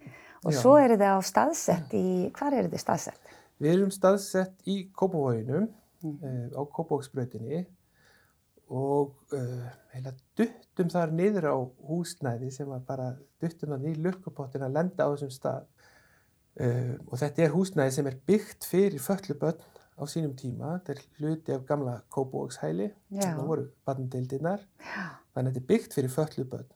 Og 0.44 0.52
Já. 0.52 0.60
svo 0.60 0.76
eru 0.80 0.96
þið 0.96 1.12
á 1.12 1.20
staðsett 1.22 1.94
í, 1.94 2.30
hvað 2.36 2.56
eru 2.58 2.72
þið 2.72 2.82
staðsett? 2.84 3.34
Við 3.60 3.74
erum 3.74 3.90
staðsett 3.92 4.68
í 4.72 4.76
Kópavóginum, 4.96 5.68
mm. 6.02 6.56
á 6.56 6.62
Kópavóksbröðinni 6.64 7.64
og 8.70 9.16
uh, 9.34 9.66
heila 9.94 10.12
duttum 10.38 10.90
þar 10.92 11.14
niður 11.16 11.48
á 11.50 11.56
húsnæði 11.88 12.52
sem 12.54 12.68
var 12.70 12.84
bara 12.86 13.10
duttum 13.42 13.74
þar 13.74 13.82
nýr 13.82 14.00
lukkupottin 14.04 14.66
að 14.66 14.76
lenda 14.78 15.06
á 15.06 15.12
þessum 15.12 15.32
stað. 15.34 15.68
Uh, 16.60 16.94
og 17.08 17.18
þetta 17.18 17.44
er 17.44 17.54
húsnæði 17.54 17.96
sem 17.96 18.10
er 18.10 18.18
byggt 18.30 18.66
fyrir 18.70 19.02
fölluböll 19.02 19.58
á 20.00 20.02
sínum 20.08 20.32
tíma, 20.38 20.78
þetta 20.78 20.94
er 20.94 21.00
hluti 21.18 21.54
af 21.54 21.64
gamla 21.68 21.96
Kópavókshæli 22.14 22.90
sem 23.10 23.34
það 23.36 23.48
voru 23.50 23.66
barndeildirnar 23.86 24.62
þannig 24.80 25.40
að 25.40 25.48
þetta 25.50 25.62
er 25.62 25.68
byggt 25.72 25.96
fyrir 25.98 26.14
föllu 26.14 26.46
börn. 26.52 26.70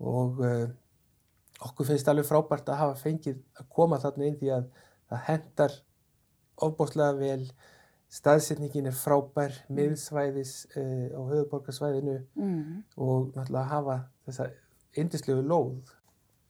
Og 0.00 0.40
uh, 0.40 0.64
okkur 1.68 1.90
finnst 1.90 2.08
alveg 2.08 2.28
frábært 2.28 2.72
að 2.72 2.80
hafa 2.80 2.98
fengið 3.02 3.40
að 3.60 3.68
koma 3.76 4.00
þarna 4.00 4.28
inn 4.28 4.38
því 4.40 4.52
að 4.56 4.66
það 5.10 5.24
hendar 5.28 5.76
ofbóstlega 6.64 7.16
vel 7.20 7.44
staðsetningin 8.10 8.90
er 8.90 8.96
frábær 8.96 9.54
mm. 9.54 9.76
miðsvæðis 9.78 10.54
uh, 10.74 11.06
á 11.14 11.20
höfuborgarsvæðinu 11.30 12.16
mm. 12.34 12.82
og 12.98 13.30
náttúrulega 13.36 13.66
hafa 13.70 13.96
þessa 14.26 14.50
indislegu 14.98 15.44
lóð 15.46 15.96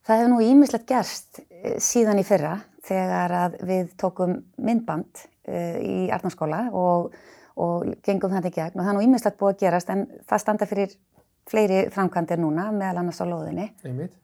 Það 0.07 0.17
hefur 0.17 0.31
nú 0.33 0.39
ímislegt 0.43 0.89
gerst 0.89 1.43
uh, 1.43 1.77
síðan 1.83 2.23
í 2.23 2.25
fyrra 2.27 2.55
þegar 2.87 3.37
að 3.43 3.59
við 3.69 3.93
tókum 4.01 4.39
myndband 4.57 5.27
uh, 5.27 5.77
í 5.85 6.09
Arnarskóla 6.15 6.65
og, 6.73 7.13
og 7.61 7.93
gengum 8.07 8.33
þetta 8.33 8.53
í 8.53 8.57
gegn 8.57 8.81
og 8.81 8.85
það 8.85 8.93
er 8.95 8.99
nú 8.99 9.05
ímislegt 9.09 9.41
búið 9.41 9.55
að 9.55 9.63
gerast 9.67 9.93
en 9.93 10.07
það 10.31 10.45
standa 10.47 10.71
fyrir 10.71 10.97
fleiri 11.51 11.85
framkvæmdir 11.93 12.41
núna 12.41 12.71
meðal 12.73 13.03
annars 13.03 13.21
á 13.21 13.27
loðinni. 13.29 13.71
Einmitt. 13.85 14.17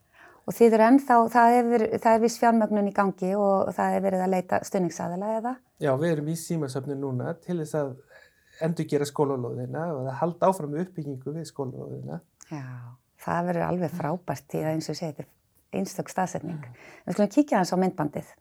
Og 0.47 0.55
því 0.55 0.67
þurr 0.71 0.85
ennþá, 0.87 1.15
það 1.35 1.57
er, 1.59 1.85
er 1.99 2.21
viss 2.23 2.39
fjármögnun 2.39 2.87
í 2.87 2.95
gangi 2.95 3.33
og 3.35 3.73
það 3.75 3.97
er 3.97 4.05
verið 4.05 4.21
að 4.23 4.35
leita 4.37 4.61
stunningsaðila 4.67 5.31
eða? 5.41 5.55
Já, 5.83 5.91
við 5.99 6.13
erum 6.13 6.29
í 6.31 6.37
símasöfnu 6.39 6.99
núna 7.01 7.33
til 7.43 7.59
þess 7.59 7.79
að 7.81 7.97
endur 8.63 8.87
gera 8.89 9.09
skólalóðina 9.09 9.89
og 9.97 10.05
það 10.07 10.19
halda 10.21 10.51
áfram 10.53 10.79
uppbyggingu 10.85 11.35
við 11.35 11.49
skólalóðina. 11.51 12.21
Já, 12.53 12.63
það 13.27 13.51
verður 13.51 13.67
alveg 13.73 13.97
frábært 13.99 14.47
því 14.53 14.63
að 14.63 14.73
eins 14.77 14.91
og 14.93 15.01
segir 15.01 15.17
þetta 15.17 15.27
er 15.27 15.81
einstak 15.81 16.15
staðsetning. 16.15 16.63
Mm. 16.63 16.83
Við 17.09 17.17
skulum 17.17 17.33
kíkja 17.35 17.61
hans 17.61 17.75
á 17.75 17.77
myndbandið. 17.83 18.35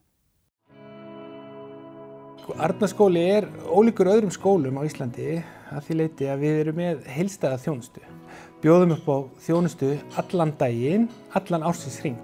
Arnarskóli 2.62 3.24
er 3.26 3.48
ólíkur 3.66 4.12
öðrum 4.12 4.30
skólum 4.30 4.78
á 4.78 4.86
Íslandi 4.86 5.40
að 5.74 5.88
því 5.88 5.96
leiti 5.98 6.28
að 6.30 6.44
við 6.46 6.60
erum 6.62 6.78
með 6.78 7.08
heilstæða 7.10 7.58
þjónustu. 7.64 8.04
Bjóðum 8.66 8.96
upp 8.96 9.10
á 9.14 9.18
þjónustu 9.46 9.92
allan 10.18 10.50
daginn, 10.58 11.04
allan 11.38 11.62
ársins 11.70 12.00
hring. 12.02 12.18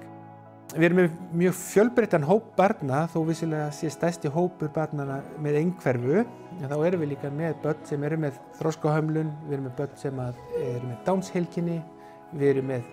Við 0.73 0.85
erum 0.87 0.97
með 0.97 1.11
mjög 1.37 1.57
fjölbreyttan 1.59 2.23
hóp 2.25 2.47
barna 2.57 3.03
þó 3.13 3.19
vissilega 3.27 3.67
sé 3.77 3.91
stæsti 3.93 4.31
hópur 4.33 4.71
barnana 4.73 5.19
með 5.37 5.59
einhverfu. 5.59 6.23
En 6.57 6.65
þá 6.71 6.73
erum 6.87 7.03
við 7.03 7.11
líka 7.11 7.29
með 7.29 7.59
börn 7.61 7.83
sem 7.85 8.07
eru 8.09 8.17
með 8.23 8.39
þróskahömlun, 8.57 9.29
við 9.43 9.53
erum 9.53 9.67
með 9.67 9.75
börn 9.83 9.93
sem 10.01 10.23
eru 10.23 10.81
með 10.87 10.97
dánsheilkinni, 11.11 11.77
við 12.33 12.47
erum 12.55 12.73
með 12.73 12.89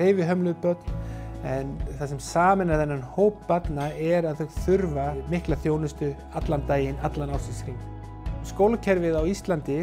reyfihömluð 0.00 0.58
börn 0.66 0.98
en 1.54 1.72
það 2.00 2.04
sem 2.16 2.24
samin 2.32 2.74
að 2.74 2.82
þennan 2.82 3.06
hóp 3.14 3.38
barna 3.46 3.92
er 3.94 4.26
að 4.26 4.42
þau 4.42 4.58
þurfa 4.64 5.06
mikla 5.30 5.62
þjónustu 5.62 6.10
allan 6.42 6.66
daginn, 6.66 6.98
allan 7.06 7.30
ásinsring. 7.30 7.78
Skólakerfið 8.50 9.14
á 9.14 9.22
Íslandi 9.22 9.80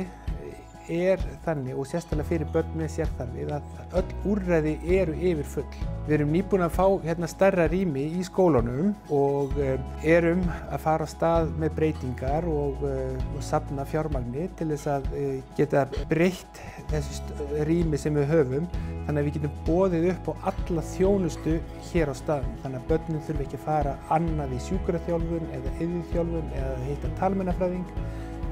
er 0.92 1.22
þannig 1.46 1.77
og 1.77 1.88
sérstaklega 1.89 2.30
fyrir 2.30 2.50
börn 2.54 2.77
með 2.77 2.92
sérþarfið 2.96 3.51
að 3.56 3.96
öll 4.00 4.32
úrræði 4.32 4.74
eru 4.98 5.15
yfir 5.15 5.50
full. 5.56 5.68
Við 6.06 6.15
erum 6.18 6.34
nýbúin 6.36 6.65
að 6.65 6.75
fá 6.75 6.86
hérna 7.06 7.30
stærra 7.30 7.68
rými 7.72 8.04
í 8.20 8.25
skólunum 8.25 8.92
og 9.13 9.56
eh, 9.62 9.80
erum 10.06 10.44
að 10.70 10.84
fara 10.84 11.08
á 11.08 11.10
stað 11.10 11.54
með 11.62 11.77
breytingar 11.80 12.50
og, 12.50 12.84
eh, 12.86 13.15
og 13.36 13.46
sapna 13.46 13.86
fjármagni 13.89 14.50
til 14.60 14.70
þess 14.74 14.92
að 14.98 15.08
eh, 15.18 15.39
geta 15.58 15.88
breytt 16.12 16.62
þessu 16.92 17.63
rými 17.70 18.00
sem 18.01 18.18
við 18.18 18.30
höfum. 18.34 18.70
Þannig 19.06 19.22
að 19.22 19.25
við 19.27 19.36
getum 19.38 19.58
bóðið 19.68 20.08
upp 20.13 20.30
á 20.30 20.34
alla 20.51 20.84
þjónustu 20.96 21.58
hér 21.92 22.10
á 22.10 22.15
staðum 22.18 22.56
þannig 22.63 22.80
að 22.80 22.88
börnum 22.92 23.25
þurfi 23.27 23.46
ekki 23.46 23.60
að 23.60 23.65
fara 23.68 23.98
annað 24.13 24.56
í 24.56 24.62
sjúkraþjálfun 24.65 25.51
eða 25.58 25.74
yðurþjálfun 25.86 26.56
eða 26.62 26.77
heita 26.88 27.12
talmennafræðing 27.20 27.86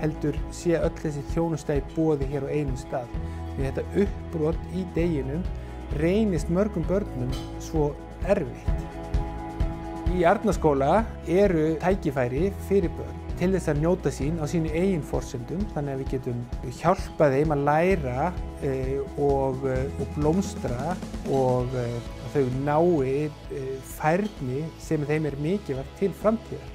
heldur 0.03 0.37
sé 0.53 0.77
öll 0.77 0.93
þessi 0.99 1.23
þjónustæði 1.33 1.83
bóði 1.95 2.29
hér 2.33 2.47
á 2.47 2.53
einum 2.53 2.77
stað. 2.79 3.11
Því 3.55 3.67
þetta 3.69 3.87
uppbrott 4.03 4.71
í 4.75 4.85
deginum 4.97 5.43
reynist 6.01 6.51
mörgum 6.53 6.85
börnum 6.89 7.33
svo 7.63 7.91
erfitt. 8.29 8.87
Í 10.13 10.23
Arnaskóla 10.29 11.03
eru 11.31 11.73
tækifæri 11.81 12.49
fyrir 12.67 12.91
börn 12.97 13.23
til 13.39 13.49
þess 13.55 13.71
að 13.71 13.79
njóta 13.81 14.11
sín 14.13 14.37
á 14.37 14.45
sínu 14.49 14.69
eigin 14.77 15.05
fórsöndum 15.05 15.63
þannig 15.73 15.95
að 15.95 16.01
við 16.03 16.11
getum 16.13 16.43
hjálpað 16.79 17.37
þeim 17.37 17.55
að 17.55 17.63
læra 17.69 18.27
e, 18.61 18.73
og, 19.17 19.65
e, 19.67 19.77
og 19.97 20.13
blómstra 20.17 20.93
og 21.33 21.73
e, 21.73 21.87
að 22.27 22.35
þau 22.35 22.45
nái 22.67 23.25
e, 23.25 23.63
færni 23.95 24.61
sem 24.83 25.05
þeim 25.09 25.31
er 25.31 25.39
mikilvægt 25.41 25.97
til 25.99 26.13
framtíðar. 26.21 26.72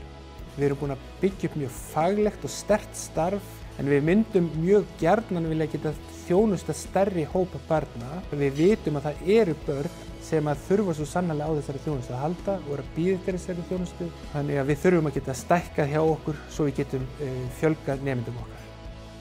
Við 0.58 0.66
erum 0.66 0.80
búin 0.80 0.94
að 0.96 1.06
byggja 1.22 1.48
upp 1.48 1.56
mjög 1.60 1.74
faglegt 1.94 2.44
og 2.44 2.50
stert 2.50 2.98
starf 2.98 3.54
en 3.78 3.86
við 3.86 4.06
myndum 4.08 4.48
mjög 4.58 4.88
gjarnan 4.98 5.46
vilja 5.46 5.68
geta 5.70 5.92
þjónusta 6.24 6.74
stærri 6.74 7.24
hópa 7.30 7.60
barna. 7.68 8.18
Við 8.34 8.58
vitum 8.58 8.98
að 8.98 9.08
það 9.08 9.30
eru 9.38 9.56
börn 9.68 9.98
sem 10.28 10.50
að 10.50 10.64
þurfa 10.66 10.96
svo 10.98 11.06
sannlega 11.08 11.46
á 11.46 11.56
þessari 11.60 11.84
þjónustu 11.86 12.14
að 12.16 12.24
halda 12.24 12.56
og 12.58 12.72
eru 12.74 12.84
að 12.84 12.94
býða 12.96 13.20
til 13.24 13.36
þessari 13.38 13.66
þjónustu. 13.70 14.08
Þannig 14.34 14.60
að 14.60 14.70
við 14.72 14.82
þurfum 14.82 15.10
að 15.10 15.18
geta 15.20 15.40
stækkað 15.44 15.92
hjá 15.94 16.00
okkur 16.02 16.40
svo 16.50 16.66
við 16.68 16.80
getum 16.82 17.06
uh, 17.06 17.42
fjölgað 17.60 18.08
nefndum 18.10 18.42
okkar. 18.42 18.57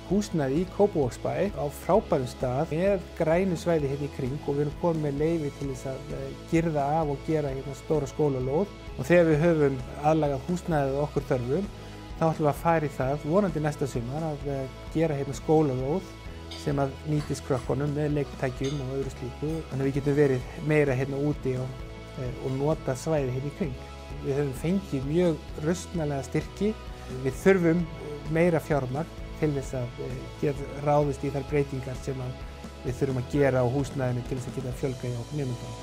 Húsnaði 0.07 0.61
í 0.63 0.67
Kópavóksbæ 0.77 1.33
á 1.59 1.65
frábærum 1.81 2.29
stað 2.31 2.71
með 2.71 3.07
grænu 3.17 3.57
svæði 3.59 3.89
hérna 3.91 4.07
í 4.07 4.13
kring 4.15 4.37
og 4.45 4.55
við 4.55 4.63
erum 4.65 4.77
komið 4.83 5.03
með 5.03 5.17
leiði 5.21 5.51
til 5.57 5.71
þess 5.73 5.89
að 5.91 6.13
uh, 6.15 6.29
girða 6.51 6.85
af 6.99 7.11
og 7.11 7.25
gera 7.27 7.51
hérna 7.51 7.75
stóra 7.75 8.07
skólalóð. 8.07 8.71
Og 8.97 9.09
þegar 9.09 9.27
við 9.31 9.43
höfum 9.43 9.81
aðlagað 10.07 10.47
húsnæðið 10.47 11.01
okkur 11.03 11.27
þörfum 11.31 11.67
þá 12.17 12.23
ætlum 12.31 12.47
við 12.47 12.51
að 12.51 12.61
fara 12.61 12.87
í 12.87 12.93
það 12.95 13.25
vonandi 13.29 13.61
næsta 13.61 13.87
sumar 13.89 14.23
að 14.25 14.47
eh, 14.49 14.77
gera 14.95 15.17
hérna 15.17 15.35
skólalóð 15.37 16.07
sem 16.57 16.79
að 16.81 16.95
nýtist 17.11 17.45
krökkunum 17.45 17.93
með 17.93 18.15
leiktækjum 18.15 18.79
og 18.85 18.95
öðru 18.97 19.13
slíku. 19.13 19.51
Þannig 19.69 19.83
að 19.83 19.85
við 19.85 19.97
getum 19.99 20.17
verið 20.17 20.49
meira 20.71 20.95
hérna 20.97 21.19
úti 21.29 21.53
og, 21.61 21.85
eh, 22.17 22.41
og 22.41 22.57
nota 22.57 22.95
svæði 22.97 23.35
hérna 23.35 23.51
í 23.51 23.55
kring. 23.59 23.77
Við 24.23 24.39
höfum 24.39 24.57
fengið 24.63 25.07
mjög 25.11 25.45
röstnælega 25.67 26.25
styrki, 26.25 26.73
við 27.23 27.39
þurfum 27.43 27.85
meira 28.33 28.59
fjármagn 28.63 29.16
til 29.41 29.51
þess 29.56 29.77
að 29.79 30.00
eh, 30.06 30.20
geta 30.41 30.84
ráðist 30.86 31.25
í 31.25 31.32
þær 31.34 31.46
breytingar 31.51 32.00
sem 32.06 32.22
við 32.84 32.96
þurfum 33.00 33.22
að 33.22 33.34
gera 33.34 33.63
á 33.63 33.67
húsnæðinu 33.74 34.24
til 34.27 34.38
þess 34.38 34.51
að 34.51 34.58
geta 34.60 34.77
fjölga 34.82 35.10
í 35.10 35.17
okkur 35.22 35.41
nefndum. 35.41 35.75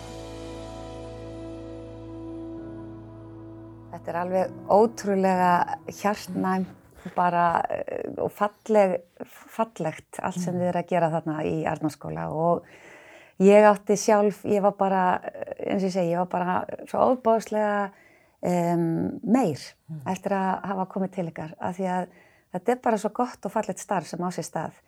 Þetta 3.95 4.13
er 4.13 4.19
alveg 4.23 4.57
ótrúlega 4.75 5.53
hjartnæm 6.01 6.67
bara 7.15 7.45
eh, 7.69 8.09
og 8.19 8.33
falleg, 8.33 8.97
fallegt 9.27 10.23
allt 10.25 10.41
sem 10.41 10.57
þið 10.57 10.71
er 10.71 10.81
að 10.81 10.91
gera 10.91 11.13
þarna 11.13 11.43
í 11.47 11.55
Arnarskóla 11.69 12.31
og 12.33 12.65
ég 13.45 13.67
átti 13.69 13.97
sjálf, 13.99 14.45
ég 14.49 14.63
var 14.65 14.77
bara, 14.79 15.05
eins 15.59 15.83
og 15.83 15.89
ég 15.89 15.95
segi, 15.95 16.15
ég 16.15 16.23
var 16.23 16.31
bara 16.33 16.59
svo 16.89 17.11
óbáðslega 17.13 17.91
um, 18.45 18.85
meir 19.23 19.59
mm. 19.59 20.05
eftir 20.13 20.37
að 20.37 20.51
hafa 20.71 20.87
komið 20.95 21.17
til 21.17 21.27
ykkar 21.33 21.57
af 21.59 21.79
því 21.79 21.91
að 21.97 22.07
þetta 22.55 22.73
er 22.73 22.83
bara 22.83 23.01
svo 23.03 23.11
gott 23.15 23.47
og 23.47 23.53
fallegt 23.53 23.83
starf 23.83 24.09
sem 24.09 24.23
á 24.23 24.31
sér 24.35 24.49
stað 24.49 24.79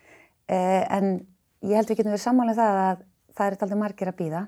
uh, 0.50 0.84
en 0.96 1.26
ég 1.62 1.74
held 1.76 1.90
við 1.90 1.98
getum 2.00 2.14
verið 2.14 2.26
sammálið 2.26 2.56
um 2.56 2.62
það 2.62 2.82
að 2.84 3.02
það 3.36 3.46
er 3.46 3.58
alltaf 3.58 3.78
margir 3.78 4.12
að 4.12 4.20
býða 4.22 4.46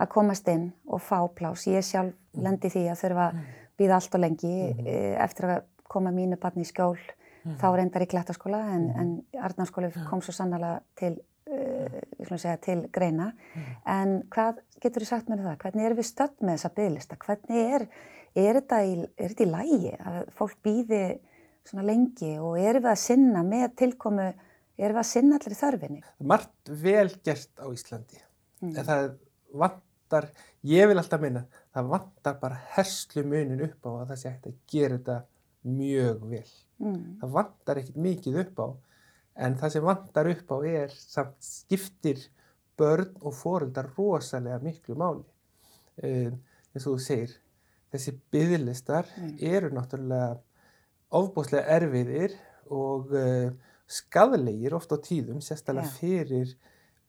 að 0.00 0.08
komast 0.08 0.48
inn 0.48 0.70
og 0.86 1.02
fá 1.02 1.18
plás. 1.34 1.66
Ég 1.66 1.82
sjálf 1.84 2.14
lendi 2.32 2.70
því 2.70 2.84
að 2.88 3.00
þurfa 3.02 3.32
mm 3.34 3.48
býða 3.80 3.96
allt 3.96 4.14
og 4.14 4.22
lengi 4.24 4.52
mm 4.52 4.84
-hmm. 4.84 5.24
eftir 5.24 5.48
að 5.48 5.64
koma 5.88 6.12
mínu 6.12 6.36
barni 6.36 6.62
í 6.62 6.68
skjól 6.68 6.96
mm 6.96 7.52
-hmm. 7.52 7.58
þá 7.60 7.66
reyndar 7.76 8.02
í 8.02 8.10
klættaskóla 8.12 8.60
en, 8.74 8.82
mm 8.82 8.92
-hmm. 8.92 9.00
en 9.00 9.42
Arnarskóli 9.46 9.90
kom 10.10 10.22
svo 10.22 10.32
sannlega 10.32 10.80
til, 10.96 11.18
uh, 11.50 12.36
segja, 12.36 12.56
til 12.56 12.88
greina 12.92 13.32
en 13.86 14.22
hvað 14.30 14.60
getur 14.80 15.02
þið 15.02 15.08
sagt 15.08 15.28
mér 15.28 15.38
um 15.38 15.44
það? 15.44 15.58
Hvernig 15.58 15.84
erum 15.84 15.98
við 15.98 16.06
stödd 16.12 16.36
með 16.40 16.54
þessa 16.54 16.74
bygglista? 16.76 17.16
Hvernig 17.16 17.74
er, 17.74 17.88
er 18.34 18.54
þetta 18.54 18.84
í, 18.84 18.92
er 19.18 19.28
þetta 19.28 19.44
í 19.44 19.52
lægi 19.56 19.96
að 19.98 20.30
fólk 20.30 20.56
býði 20.62 21.20
svona 21.68 21.86
lengi 21.86 22.36
og 22.38 22.58
erum 22.60 22.86
við 22.86 22.92
að 22.92 23.02
sinna 23.02 23.42
með 23.46 23.66
tilkomu, 23.82 24.28
erum 24.80 24.96
við 24.96 25.02
að 25.02 25.10
sinna 25.10 25.40
allir 25.40 25.58
þörfinni? 25.58 26.04
Margt 26.32 26.72
vel 26.84 27.08
gert 27.26 27.52
á 27.60 27.66
Íslandi 27.68 28.20
mm. 28.62 28.72
en 28.72 28.84
það 28.84 29.10
vantar, 29.64 30.30
ég 30.66 30.90
vil 30.90 30.98
alltaf 31.00 31.22
minna 31.22 31.44
það 31.74 31.90
vantar 31.94 32.38
bara 32.40 32.60
herslu 32.76 33.24
munin 33.26 33.64
upp 33.66 33.86
á 33.86 33.90
að 33.90 34.06
það 34.12 34.20
sé 34.22 34.32
hægt 34.32 34.50
að 34.50 34.58
gera 34.72 34.98
þetta 34.98 35.18
mjög 35.70 36.22
vel. 36.30 36.50
Mm. 36.80 37.00
Það 37.20 37.34
vantar 37.36 37.80
ekkert 37.80 38.00
mikið 38.00 38.38
upp 38.44 38.62
á 38.64 38.68
en 39.46 39.56
það 39.60 39.74
sem 39.74 39.86
vantar 39.86 40.30
upp 40.30 40.54
á 40.54 40.56
er 40.68 40.94
samt 40.96 41.36
skiptir 41.44 42.22
börn 42.80 43.12
og 43.20 43.36
fóröldar 43.36 43.90
rosalega 43.96 44.60
miklu 44.64 44.96
máli. 44.98 45.24
Um, 46.00 46.38
eins 46.72 46.86
og 46.86 46.96
þú 46.96 47.04
segir, 47.04 47.34
þessi 47.92 48.14
byggðlistar 48.32 49.08
mm. 49.16 49.34
eru 49.52 49.72
náttúrulega 49.76 50.38
ofbúslega 51.16 51.66
erfiðir 51.76 52.34
og 52.70 53.12
uh, 53.16 53.50
skadlegir 53.90 54.74
oft 54.76 54.92
á 54.94 54.98
tíðum, 55.02 55.40
sérstaklega 55.42 55.90
fyrir 55.96 56.52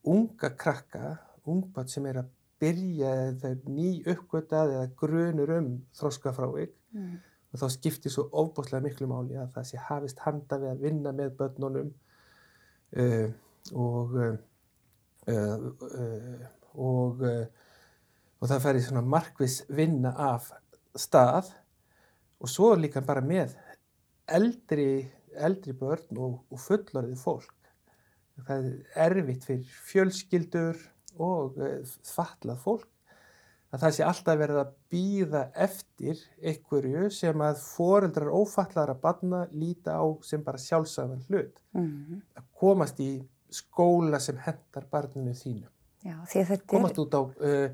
unga 0.07 0.49
krakka, 0.57 1.17
ungbarn 1.45 1.89
sem 1.91 2.05
er 2.09 2.21
að 2.23 2.31
byrja 2.61 3.11
eða 3.29 3.51
ný 3.69 3.91
uppgötað 4.09 4.75
eða 4.75 4.87
grunur 4.97 5.53
um 5.57 5.69
þróskafrávik 5.97 6.73
mm. 6.93 7.15
og 7.53 7.61
þá 7.61 7.67
skiptir 7.73 8.13
svo 8.13 8.27
ofbúslega 8.43 8.85
miklu 8.85 9.09
máli 9.09 9.37
að 9.41 9.53
það 9.55 9.67
sé 9.69 9.81
hafist 9.87 10.21
handa 10.25 10.59
við 10.61 10.73
að 10.73 10.83
vinna 10.85 11.13
með 11.17 11.35
börnunum 11.39 11.89
uh, 13.01 13.27
og 13.73 14.07
uh, 14.21 14.37
og 16.81 17.21
og 18.41 18.49
það 18.49 18.63
færi 18.63 18.81
svona 18.83 19.03
markvis 19.05 19.61
vinna 19.69 20.13
af 20.17 20.49
stað. 20.97 21.51
Og 22.41 22.49
svo 22.49 22.71
líka 22.73 23.03
bara 23.05 23.21
með 23.21 23.53
eldri, 24.37 24.91
eldri 25.35 25.73
börn 25.77 26.17
og, 26.17 26.39
og 26.51 26.59
fullorðið 26.59 27.19
fólk 27.21 27.57
það 28.47 28.65
er 28.65 29.03
erfitt 29.07 29.45
fyrir 29.47 29.75
fjölskyldur 29.89 30.79
og 31.21 31.59
eh, 31.61 31.93
fallað 32.07 32.63
fólk 32.63 32.87
að 33.71 33.83
það 33.85 33.93
sé 33.95 34.03
alltaf 34.03 34.39
verið 34.41 34.59
að 34.61 34.71
býða 34.91 35.41
eftir 35.65 36.23
einhverju 36.43 37.05
sem 37.15 37.43
að 37.45 37.61
foreldrar 37.63 38.33
ófallaðar 38.33 38.95
að 38.95 39.03
banna 39.05 39.41
líta 39.51 39.95
á 39.95 40.05
sem 40.27 40.43
bara 40.43 40.59
sjálfsagðan 40.59 41.23
hlut 41.29 41.61
mm 41.77 41.85
-hmm. 41.85 42.21
að 42.35 42.49
komast 42.59 42.99
í 42.99 43.11
skóla 43.51 44.19
sem 44.19 44.37
hendar 44.37 44.87
barninu 44.91 45.33
þínu 45.35 45.67
Já, 46.01 46.17
komast 46.67 46.97
út 46.97 47.13
á 47.13 47.21
uh, 47.21 47.69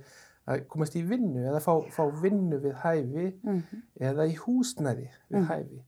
að 0.48 0.64
komast 0.68 0.96
í 0.96 1.04
vinnu 1.04 1.46
eða 1.48 1.62
fá, 1.64 1.74
fá 1.92 2.04
vinnu 2.22 2.60
við 2.60 2.76
hæfi 2.84 3.28
mm 3.44 3.62
-hmm. 3.62 3.82
eða 4.10 4.28
í 4.28 4.36
húsnæði 4.36 5.10
við 5.30 5.40
mm 5.40 5.46
-hmm. 5.46 5.50
hæfi 5.50 5.84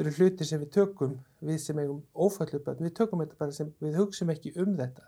þetta 0.00 0.08
eru 0.08 0.24
hluti 0.24 0.46
sem 0.48 0.60
við 0.62 0.70
tökum 0.72 1.18
við 1.44 1.58
sem 1.60 1.78
eigum 1.82 2.00
ófallu 2.16 2.62
börn 2.64 2.86
við 2.86 2.94
tökum 2.96 3.20
þetta 3.20 3.36
bara 3.40 3.52
sem 3.52 3.68
við 3.84 3.98
hugsim 4.00 4.30
ekki 4.32 4.54
um 4.62 4.72
þetta 4.78 5.04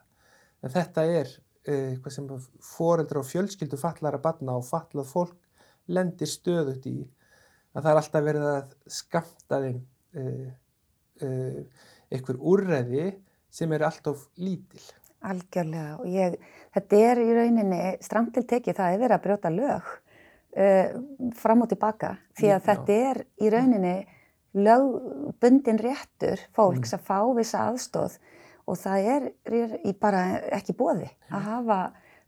en 0.62 0.74
þetta 0.74 1.04
er 1.08 1.32
eitthvað 1.62 2.14
sem 2.16 2.28
foreldra 2.66 3.22
og 3.22 3.28
fjölskyldu 3.28 3.78
fallar 3.80 4.18
að 4.18 4.24
batna 4.26 4.58
og 4.58 4.66
fallað 4.66 5.08
fólk 5.08 5.36
lendir 5.88 6.28
stöðut 6.28 6.84
í 6.90 6.96
að 7.72 7.86
það 7.86 7.90
er 7.92 8.00
alltaf 8.02 8.26
verið 8.26 8.48
að 8.50 8.74
skamta 8.98 9.60
þeim 9.62 9.78
uh, 10.20 10.48
uh, 11.24 11.60
einhver 12.12 12.40
úrræði 12.52 13.06
sem 13.52 13.72
er 13.72 13.86
alltof 13.86 14.26
lítil. 14.36 14.82
Algjörlega 15.22 16.00
og 16.02 16.08
ég, 16.10 16.36
þetta 16.74 17.04
er 17.08 17.20
í 17.22 17.28
rauninni 17.38 17.82
stramt 18.04 18.34
til 18.36 18.44
tekið 18.50 18.76
það 18.80 18.96
er 18.96 19.04
verið 19.04 19.16
að 19.16 19.24
brjóta 19.26 19.52
lög 19.54 19.92
uh, 19.92 20.98
fram 21.38 21.64
og 21.64 21.70
tilbaka 21.72 22.16
því 22.36 22.50
að 22.50 22.58
Já. 22.58 22.66
þetta 22.68 22.98
er 23.06 23.22
í 23.38 23.52
rauninni 23.54 23.96
lögbundin 24.52 25.80
réttur 25.80 26.40
fólks 26.56 26.92
mm. 26.92 26.98
að 26.98 27.06
fá 27.08 27.18
vissa 27.36 27.66
aðstóð 27.70 28.18
og 28.68 28.78
það 28.78 29.08
er, 29.14 29.28
er 29.48 29.76
í 29.88 29.94
bara 29.98 30.24
ekki 30.54 30.76
bóði 30.78 31.08
að 31.32 31.46
hafa 31.48 31.78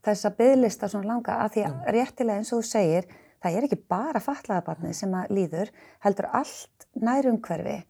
þessa 0.05 0.33
bygglista 0.39 0.89
svona 0.91 1.15
langa 1.15 1.39
að 1.45 1.57
því 1.57 1.67
að 1.69 1.93
réttilega 1.97 2.41
eins 2.41 2.53
og 2.53 2.63
þú 2.63 2.71
segir 2.71 3.11
það 3.45 3.59
er 3.59 3.67
ekki 3.67 3.81
bara 3.93 4.23
fatlaðabarnið 4.25 4.97
sem 4.97 5.17
að 5.17 5.35
líður 5.37 5.73
heldur 6.05 6.31
allt 6.33 6.89
nærumhverfi 7.01 7.81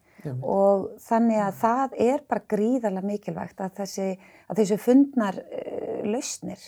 og 0.41 0.87
þannig 1.05 1.41
að 1.43 1.57
það 1.59 1.97
er 2.05 2.23
bara 2.29 2.45
gríðarlega 2.53 3.09
mikilvægt 3.09 3.61
að 3.61 3.75
þessi, 3.81 4.07
að 4.49 4.61
þessi 4.61 4.77
fundnar 4.81 5.37
uh, 5.43 5.99
lausnir. 6.07 6.63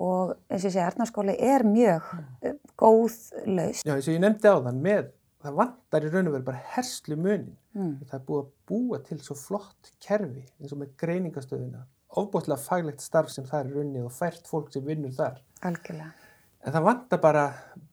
Og 0.00 0.32
eins 0.48 0.64
og 0.64 0.70
ég 0.70 0.74
segi 0.74 0.82
Arnarskóli 0.82 1.36
er 1.36 1.64
mjög 1.66 2.08
uh, 2.10 2.56
góð 2.80 3.18
lausn. 3.46 3.86
Já 3.86 3.94
eins 3.94 4.08
og 4.08 4.16
ég 4.16 4.22
nefndi 4.24 4.50
á 4.50 4.56
þann 4.66 4.82
með 4.82 5.10
það 5.40 5.56
vantar 5.60 6.04
í 6.04 6.10
raun 6.12 6.28
og 6.28 6.36
veru 6.36 6.48
bara 6.50 6.66
herslu 6.74 7.16
munin 7.16 7.54
mm. 7.76 7.94
það 8.10 8.18
er 8.18 8.26
búið 8.26 8.42
að 8.42 8.52
búa 8.70 9.00
til 9.06 9.20
svo 9.24 9.36
flott 9.38 9.94
kerfi 10.02 10.44
eins 10.60 10.74
og 10.74 10.82
með 10.82 10.92
greiningastöðuna 11.00 11.86
ofbúinlega 12.18 12.58
faglegt 12.62 13.04
starf 13.04 13.30
sem 13.30 13.46
það 13.46 13.62
er 13.62 13.76
runnið 13.76 14.08
og 14.08 14.14
fært 14.14 14.48
fólk 14.50 14.72
sem 14.74 14.84
vinnur 14.86 15.14
þar. 15.14 15.38
Algjörlega. 15.66 16.12
en 16.60 16.74
það 16.74 16.86
vantar 16.86 17.20
bara 17.22 17.44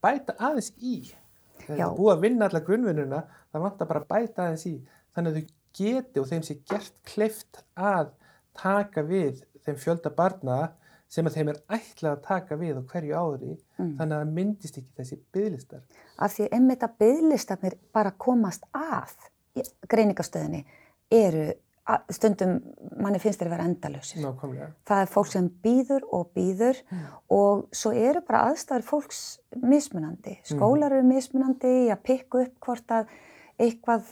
bæta 0.04 0.36
aðeins 0.40 0.72
í. 0.78 0.96
Það 1.68 1.84
er 1.84 1.94
búið 1.98 2.14
að 2.14 2.24
vinna 2.26 2.48
alla 2.48 2.64
grunnvinnuna 2.64 3.22
það 3.52 3.66
vantar 3.68 3.90
bara 3.92 4.06
bæta 4.10 4.48
aðeins 4.48 4.66
í. 4.68 4.76
Þannig 5.16 5.32
að 5.32 5.38
þau 5.38 5.54
geti 5.78 6.22
og 6.22 6.28
þeim 6.32 6.44
sé 6.48 6.58
gert 6.68 6.98
kleift 7.08 7.62
að 7.76 8.12
taka 8.58 9.04
við 9.06 9.44
þeim 9.66 9.80
fjölda 9.80 10.12
barna 10.18 10.58
sem 11.12 11.28
að 11.28 11.38
þeim 11.38 11.52
er 11.54 11.62
ætlað 11.78 12.12
að 12.12 12.26
taka 12.26 12.58
við 12.60 12.80
á 12.80 12.84
hverju 12.92 13.16
ári 13.16 13.54
mm. 13.54 13.94
þannig 14.00 14.16
að 14.16 14.24
það 14.24 14.34
myndist 14.40 14.82
ekki 14.82 14.98
þessi 15.02 15.20
bygglistar. 15.36 15.86
Af 16.18 16.34
því 16.36 16.50
einmitt 16.58 16.84
að 16.84 16.98
bygglistarnir 17.04 17.78
bara 17.96 18.12
komast 18.18 18.68
að 18.76 19.16
greiningastöðinni 19.88 20.66
eru 21.14 21.48
stundum 22.12 22.58
manni 23.00 23.20
finnst 23.22 23.40
þeir 23.40 23.48
að 23.48 23.54
vera 23.56 23.68
endalösir. 23.70 24.20
Nákvæmlega. 24.20 24.68
Það 24.90 25.04
er 25.04 25.12
fólk 25.12 25.30
sem 25.32 25.48
býður 25.64 26.08
og 26.18 26.26
býður 26.36 26.82
mm. 26.84 27.06
og 27.38 27.64
svo 27.80 27.94
eru 27.96 28.22
bara 28.28 28.44
aðstæður 28.50 28.86
fólks 28.90 29.22
mismunandi. 29.56 30.36
Mm. 30.36 30.50
Skólar 30.52 30.98
eru 30.98 31.08
mismunandi 31.08 31.74
að 31.94 32.04
pikka 32.10 32.44
upp 32.44 32.68
hvort 32.68 32.96
að 32.98 33.14
eitthvað 33.58 34.12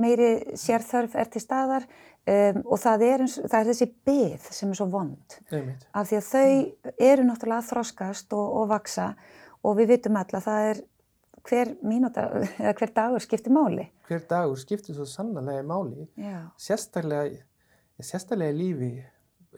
meiri 0.00 0.56
sérþörf 0.58 1.16
er 1.16 1.30
til 1.32 1.42
staðar 1.42 1.86
um, 1.86 2.60
og 2.64 2.80
það 2.82 3.06
er, 3.06 3.24
eins, 3.24 3.38
það 3.40 3.58
er 3.60 3.70
þessi 3.70 3.88
byð 4.08 4.50
sem 4.58 4.72
er 4.72 4.80
svo 4.80 4.88
vond. 4.92 5.38
Einmitt. 5.50 5.86
Af 5.96 6.10
því 6.10 6.18
að 6.18 6.28
þau 6.28 6.92
eru 7.08 7.26
náttúrulega 7.28 7.62
að 7.62 7.70
þroskast 7.70 8.36
og, 8.36 8.46
og 8.60 8.68
vaksa 8.74 9.08
og 9.64 9.80
við 9.80 9.94
vitum 9.94 10.20
alla 10.20 10.40
að 10.40 10.46
það 10.50 10.68
er 10.70 10.84
hver 11.46 11.72
mínúta, 11.86 12.28
eða 12.58 12.76
hver 12.80 12.92
dagur 12.94 13.22
skiptir 13.22 13.54
máli. 13.54 13.86
Hver 14.08 14.24
dagur 14.28 14.58
skiptir 14.60 14.96
svo 14.96 15.06
sannlega 15.08 15.62
máli. 15.66 16.08
Já. 16.18 16.48
Sérstaklega, 16.60 17.44
sérstaklega 18.02 18.56
lífi 18.56 18.92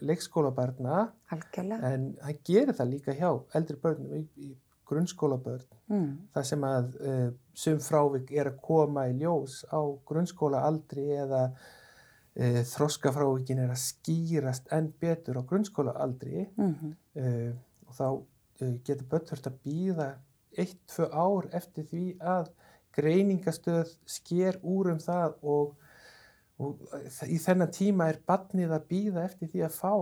leikskólabarna. 0.05 1.09
Algjörlega. 1.35 1.93
En 1.95 2.11
það 2.21 2.41
gerir 2.47 2.77
það 2.77 2.93
líka 2.93 3.17
hjá 3.17 3.31
eldri 3.59 3.79
börnum 3.83 4.15
í, 4.21 4.23
í 4.37 4.53
grunnskólabörn. 4.89 5.67
Mm. 5.93 6.09
Það 6.35 6.47
sem 6.51 6.65
að 6.69 6.89
uh, 7.01 7.27
sum 7.57 7.83
frávik 7.83 8.33
er 8.33 8.53
að 8.53 8.63
koma 8.65 9.09
í 9.11 9.17
ljós 9.21 9.61
á 9.69 9.81
grunnskólaaldri 10.09 11.07
eða 11.25 11.43
uh, 11.53 12.63
þroskafrávikin 12.73 13.65
er 13.65 13.75
að 13.75 13.83
skýrast 13.85 14.73
enn 14.75 14.93
betur 15.01 15.41
á 15.41 15.43
grunnskólaaldri 15.49 16.49
mm 16.49 16.73
-hmm. 16.75 16.97
uh, 17.23 17.53
og 17.89 17.95
þá 18.01 18.09
getur 18.59 19.07
börn 19.07 19.27
þurft 19.29 19.47
að 19.47 19.61
býða 19.65 20.09
eitt, 20.59 20.81
tvö 20.91 21.07
ár 21.13 21.47
eftir 21.55 21.87
því 21.87 22.05
að 22.19 22.49
greiningastöð 22.99 23.93
sker 24.09 24.59
úr 24.63 24.93
um 24.95 24.99
það 25.03 25.37
og, 25.43 25.77
og 26.59 26.83
í 27.29 27.39
þennan 27.39 27.71
tíma 27.75 28.09
er 28.11 28.21
barnið 28.27 28.75
að 28.75 28.89
býða 28.91 29.27
eftir 29.29 29.53
því 29.53 29.65
að 29.69 29.77
fá 29.77 29.95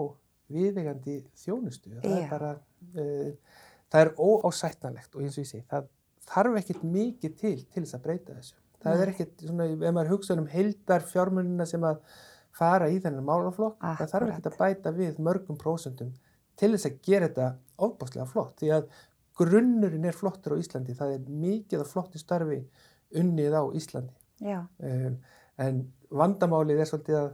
viðegandi 0.52 1.16
þjónustu. 1.42 1.96
Það 2.00 2.16
er 2.20 2.28
bara, 2.30 2.52
það 3.92 4.04
er 4.04 4.12
óásætnalegt 4.18 5.16
og 5.16 5.24
eins 5.24 5.36
og 5.38 5.44
ég 5.44 5.50
segi, 5.50 5.64
það 5.70 5.90
þarf 6.26 6.60
ekkert 6.60 6.86
mikið 6.96 7.36
til 7.40 7.58
til 7.72 7.82
þess 7.82 7.98
að 7.98 8.06
breyta 8.06 8.36
þessu. 8.36 8.56
Það 8.82 8.94
Nei. 8.94 9.02
er 9.02 9.12
ekkert 9.12 9.44
svona, 9.46 9.66
ef 9.72 9.94
maður 9.96 10.12
hugsa 10.14 10.36
um 10.36 10.48
heildar 10.50 11.06
fjármunina 11.06 11.66
sem 11.68 11.84
að 11.86 12.00
fara 12.56 12.88
í 12.90 12.98
þennan 13.02 13.26
málaflokk, 13.26 13.76
Akkurat. 13.80 13.98
það 14.00 14.12
þarf 14.12 14.32
ekkert 14.32 14.50
að 14.50 14.58
bæta 14.62 14.92
við 14.96 15.20
mörgum 15.22 15.58
prósundum 15.60 16.12
til 16.56 16.72
þess 16.72 16.88
að 16.88 17.00
gera 17.04 17.28
þetta 17.28 17.48
ofbáslega 17.86 18.28
flott. 18.30 18.54
Því 18.60 18.70
að 18.76 18.86
grunnurinn 19.36 20.06
er 20.08 20.16
flottur 20.16 20.56
á 20.56 20.60
Íslandi, 20.60 20.96
það 20.96 21.16
er 21.16 21.26
mikið 21.46 21.82
af 21.82 21.90
flottu 21.92 22.20
starfi 22.20 22.62
unnið 23.20 23.56
á 23.56 23.62
Íslandi. 23.76 24.16
Um, 24.80 25.18
en 25.60 25.82
vandamálið 26.12 26.80
er 26.80 26.88
svolítið 26.88 27.18
að 27.20 27.28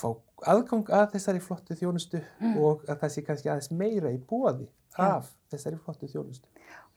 fá 0.00 0.08
aðgang 0.50 0.92
að 0.96 1.08
þessari 1.14 1.42
flottu 1.44 1.76
þjónustu 1.76 2.20
mm. 2.20 2.54
og 2.60 2.84
að 2.88 3.02
það 3.02 3.14
sé 3.14 3.24
kannski 3.26 3.50
aðeins 3.52 3.72
meira 3.76 4.12
í 4.12 4.20
bóði 4.20 4.68
af 4.98 5.26
Já. 5.26 5.34
þessari 5.54 5.80
flottu 5.84 6.08
þjónustu. 6.10 6.46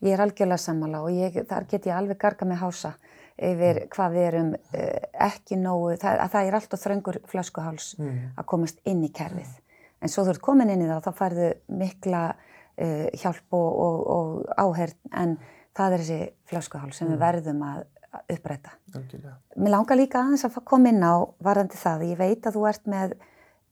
Ég 0.03 0.15
er 0.15 0.23
algjörlega 0.23 0.59
sammála 0.59 1.01
og 1.05 1.15
ég, 1.15 1.35
þar 1.47 1.67
get 1.71 1.87
ég 1.87 1.95
alveg 1.95 2.19
garga 2.19 2.47
með 2.47 2.61
hása 2.63 2.93
yfir 3.37 3.83
mm. 3.83 3.89
hvað 3.93 4.15
við 4.17 4.27
erum 4.29 4.49
uh, 4.55 4.97
ekki 5.27 5.57
nógu, 5.59 5.93
það, 6.01 6.23
það 6.33 6.49
er 6.49 6.57
alltaf 6.59 6.83
þröngur 6.83 7.19
flöskuháls 7.31 7.93
mm. 7.99 8.19
að 8.37 8.49
komast 8.51 8.81
inn 8.89 9.03
í 9.05 9.11
kerfið. 9.15 9.55
En 10.03 10.11
svo 10.11 10.25
þú 10.25 10.35
ert 10.35 10.43
komin 10.43 10.73
inn 10.73 10.83
í 10.83 10.89
það 10.89 10.99
og 10.99 11.07
þá 11.07 11.19
færðu 11.21 11.49
mikla 11.79 12.23
uh, 12.33 13.07
hjálp 13.21 13.57
og, 13.57 13.69
og, 13.87 14.03
og 14.17 14.53
áherð 14.59 14.99
en 15.23 15.37
það 15.73 15.95
er 15.95 16.03
þessi 16.03 16.21
flöskuhál 16.51 16.91
sem 16.93 17.07
mm. 17.07 17.15
við 17.15 17.23
verðum 17.23 17.65
að 17.69 17.83
uppræta. 18.29 18.75
Algjörlega. 18.93 19.35
Mér 19.57 19.73
langar 19.73 19.97
líka 19.97 20.21
aðeins 20.21 20.45
að 20.45 20.59
koma 20.69 20.91
inn 20.91 21.01
á 21.01 21.15
varðandi 21.43 21.79
það. 21.79 22.07
Ég 22.11 22.19
veit 22.19 22.45
að 22.45 22.57
þú 22.59 22.65
ert 22.69 22.89
með 22.89 23.15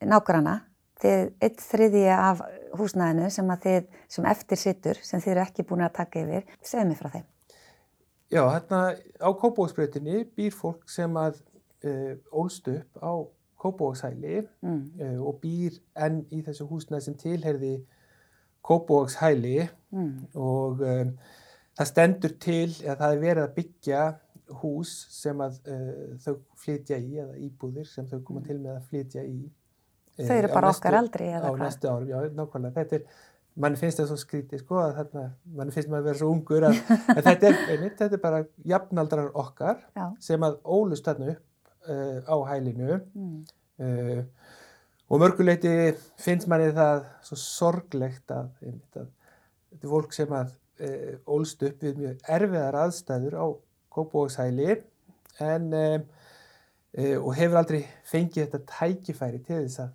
nágrana, 0.01 0.55
þið 1.01 1.27
eitt 1.47 1.61
þriði 1.65 2.05
af 2.15 2.41
húsnæðinu 2.79 3.29
sem, 3.33 3.53
þið, 3.65 3.91
sem 4.15 4.31
eftir 4.31 4.61
sittur, 4.61 5.03
sem 5.03 5.23
þið 5.23 5.35
eru 5.35 5.43
ekki 5.45 5.67
búin 5.67 5.85
að 5.85 5.95
taka 5.99 6.23
yfir. 6.23 6.49
Segð 6.65 6.89
mér 6.89 6.99
frá 7.01 7.11
þeim. 7.17 7.27
Já, 8.31 8.45
hérna 8.47 8.81
á 9.19 9.29
Kópavóksbreytinni 9.35 10.23
býr 10.37 10.53
fólk 10.55 10.87
sem 10.89 11.17
að 11.19 11.41
uh, 11.83 12.13
ólst 12.31 12.69
upp 12.71 13.01
á 13.03 13.11
Kópavókshæli 13.59 14.37
mm. 14.61 14.83
uh, 15.01 15.17
og 15.27 15.41
býr 15.41 15.75
enn 15.99 16.23
í 16.31 16.39
þessu 16.45 16.69
húsnæði 16.69 17.05
sem 17.09 17.17
tilherði 17.19 17.73
Kópavókshæli 18.63 19.57
mm. 19.91 20.13
og 20.39 20.79
um, 20.87 21.11
það 21.75 21.89
stendur 21.91 22.37
til 22.41 22.69
að 22.85 23.03
það 23.03 23.17
er 23.17 23.23
verið 23.25 23.43
að 23.43 23.55
byggja 23.59 24.05
hús 24.61 24.93
sem 25.11 25.43
að 25.43 25.59
uh, 25.71 26.15
þau 26.23 26.35
flytja 26.63 27.01
í 27.03 27.19
eða 27.25 27.35
íbúðir 27.49 27.89
sem 27.89 28.07
þau 28.07 28.19
koma 28.19 28.41
mm. 28.41 28.47
til 28.47 28.59
með 28.61 28.77
að 28.77 28.87
flytja 28.93 29.25
í. 29.27 29.41
Uh, 30.21 30.29
þau 30.29 30.37
eru 30.37 30.53
bara 30.53 30.71
okkar 30.75 30.97
aldrei 31.01 31.27
eða 31.31 31.49
hvað? 31.49 31.59
Á 31.59 31.63
næstu 31.65 31.91
árum, 31.91 32.07
já, 32.11 32.33
nákvæmlega. 32.37 32.75
Þetta 32.79 32.99
er, 32.99 33.21
mann 33.59 33.77
finnst 33.79 33.99
það 33.99 34.09
svo 34.11 34.17
skrítið 34.21 34.63
sko 34.63 34.79
að 34.79 34.93
þarna, 34.99 35.23
mann 35.57 35.73
finnst 35.75 35.91
maður 35.91 36.01
að 36.01 36.09
vera 36.09 36.21
svo 36.21 36.31
ungur 36.31 36.67
að, 36.69 36.77
að 37.17 37.21
þetta, 37.27 37.49
er, 37.49 37.57
einmitt, 37.73 37.97
þetta 37.99 38.17
er 38.17 38.23
bara 38.23 38.41
jafnaldrar 38.73 39.31
okkar 39.43 39.81
já. 39.97 40.05
sem 40.23 40.47
að 40.47 40.57
ólust 40.63 41.07
þarna 41.07 41.33
upp 41.33 41.89
uh, 41.91 42.19
á 42.27 42.35
hælinu 42.53 43.01
mm. 43.01 43.41
Uh, 43.81 44.19
og 45.09 45.17
mörguleiti 45.23 45.71
finnst 46.21 46.45
manni 46.51 46.67
það 46.75 46.99
svo 47.25 47.37
sorglegt 47.41 48.31
að, 48.35 48.51
einmitt, 48.61 48.99
að 48.99 49.07
þetta 49.71 49.87
er 49.87 49.91
fólk 49.95 50.13
sem 50.13 50.35
að 50.37 50.51
e, 50.77 50.89
ólst 51.33 51.65
upp 51.65 51.81
við 51.81 51.97
mjög 51.97 52.29
erfiðar 52.35 52.77
aðstæður 52.83 53.35
á 53.41 53.45
Kópavókshæli 53.91 54.75
en 55.41 55.65
og 55.73 57.33
hefur 57.39 57.57
aldrei 57.59 57.81
fengið 58.07 58.45
þetta 58.45 58.61
tækifæri 58.69 59.41
til 59.47 59.63
þess 59.65 59.81
að 59.83 59.91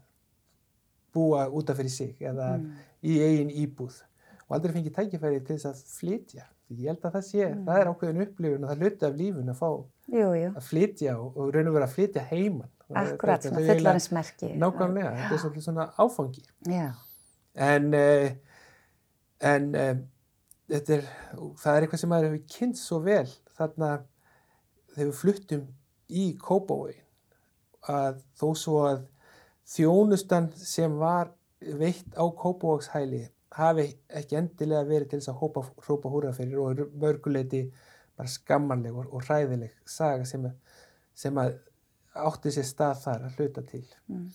búa 1.17 1.47
útaf 1.49 1.81
fyrir 1.81 1.95
sig 1.95 2.21
eða 2.21 2.53
mm. 2.59 2.69
í 3.09 3.17
eigin 3.25 3.55
íbúð 3.65 3.99
og 4.47 4.55
aldrei 4.57 4.77
fengið 4.77 4.95
tækifæri 4.95 5.43
til 5.43 5.57
þess 5.57 5.69
að 5.73 5.83
flytja. 5.97 6.47
Ég 6.77 6.91
held 6.91 7.05
að 7.07 7.17
það 7.17 7.25
sé, 7.27 7.43
mm. 7.47 7.63
það 7.67 7.81
er 7.81 7.91
ákveðin 7.91 8.25
upplifun 8.25 8.65
og 8.65 8.71
það 8.73 8.83
hluti 8.83 9.07
af 9.07 9.21
lífun 9.21 9.53
að 9.53 9.61
fá 9.61 9.69
jú, 9.71 10.27
jú. 10.39 10.49
að 10.51 10.65
flytja 10.67 11.15
og, 11.23 11.29
og 11.37 11.53
raun 11.55 11.71
og 11.71 11.77
vera 11.77 11.89
að 11.89 11.95
flytja 11.97 12.25
heimann. 12.31 12.73
Akkurat, 12.87 13.43
svona 13.43 13.63
fullarinsmerki. 13.67 14.53
Nákvæmlega, 14.63 15.13
þetta 15.19 15.35
er 15.35 15.43
svolítið 15.43 15.65
svona 15.65 15.87
áfangi. 15.99 16.45
Já. 16.71 16.85
En, 17.67 17.89
en 19.51 19.67
er, 19.75 21.09
það 21.59 21.73
er 21.73 21.87
eitthvað 21.87 22.03
sem 22.03 22.13
maður 22.13 22.29
hefur 22.31 22.45
kynnt 22.57 22.81
svo 22.81 23.01
vel 23.03 23.27
þarna 23.59 23.91
þegar 24.95 25.11
við 25.11 25.19
fluttum 25.21 25.67
í 26.07 26.27
Kópavóin 26.41 27.03
að 27.91 28.23
þó 28.39 28.47
svo 28.59 28.81
að 28.87 29.05
þjónustan 29.67 30.51
sem 30.57 30.99
var 31.01 31.33
veitt 31.61 32.15
á 32.15 32.25
Kópavókshæli 32.25 33.25
hafi 33.57 33.87
ekki 34.21 34.39
endilega 34.39 34.85
verið 34.87 35.11
til 35.11 35.21
þess 35.21 35.33
að 35.33 35.39
hópa 35.41 35.63
hrópa 35.87 36.13
húra 36.13 36.33
fyrir 36.37 36.61
og 36.63 36.83
mörguleiti 37.01 37.63
bara 38.17 38.29
skammanleg 38.31 38.97
og, 38.97 39.09
og 39.13 39.25
hræðileg 39.25 39.73
saga 39.89 40.27
sem, 40.29 40.45
sem 41.17 41.41
að 41.41 41.57
átti 42.17 42.53
sér 42.53 42.69
stað 42.69 43.01
þar 43.05 43.25
að 43.27 43.41
hluta 43.41 43.65
til. 43.71 43.85
Mm. 44.13 44.29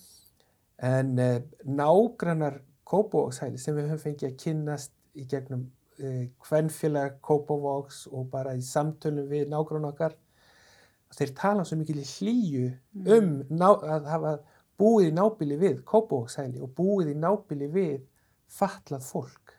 En 0.92 1.14
eh, 1.22 1.38
nágrannar 1.66 2.62
Kópavókshæli 2.92 3.62
sem 3.62 3.78
við 3.78 3.92
höfum 3.92 4.04
fengið 4.10 4.32
að 4.32 4.40
kynnast 4.42 4.94
í 5.16 5.28
gegnum 5.30 5.68
eh, 6.02 6.26
hvernfélag 6.48 7.20
Kópavóks 7.24 8.04
og 8.12 8.28
bara 8.34 8.58
í 8.58 8.64
samtölum 8.66 9.30
við 9.32 9.48
nágrann 9.54 9.88
okkar, 9.88 10.18
þeir 11.12 11.34
tala 11.38 11.64
svo 11.68 11.78
mikil 11.80 12.00
í 12.02 12.08
hlýju 12.08 12.66
mm. 12.72 13.08
um 13.16 13.32
ná, 13.52 13.70
að 13.70 14.10
hafa 14.10 14.34
búið 14.82 15.12
í 15.12 15.16
nábili 15.16 15.60
við 15.62 15.80
Kópavókshæli 15.88 16.62
og 16.66 16.74
búið 16.78 17.14
í 17.14 17.18
nábili 17.22 17.70
við 17.72 18.02
fatlað 18.52 19.06
fólk. 19.06 19.56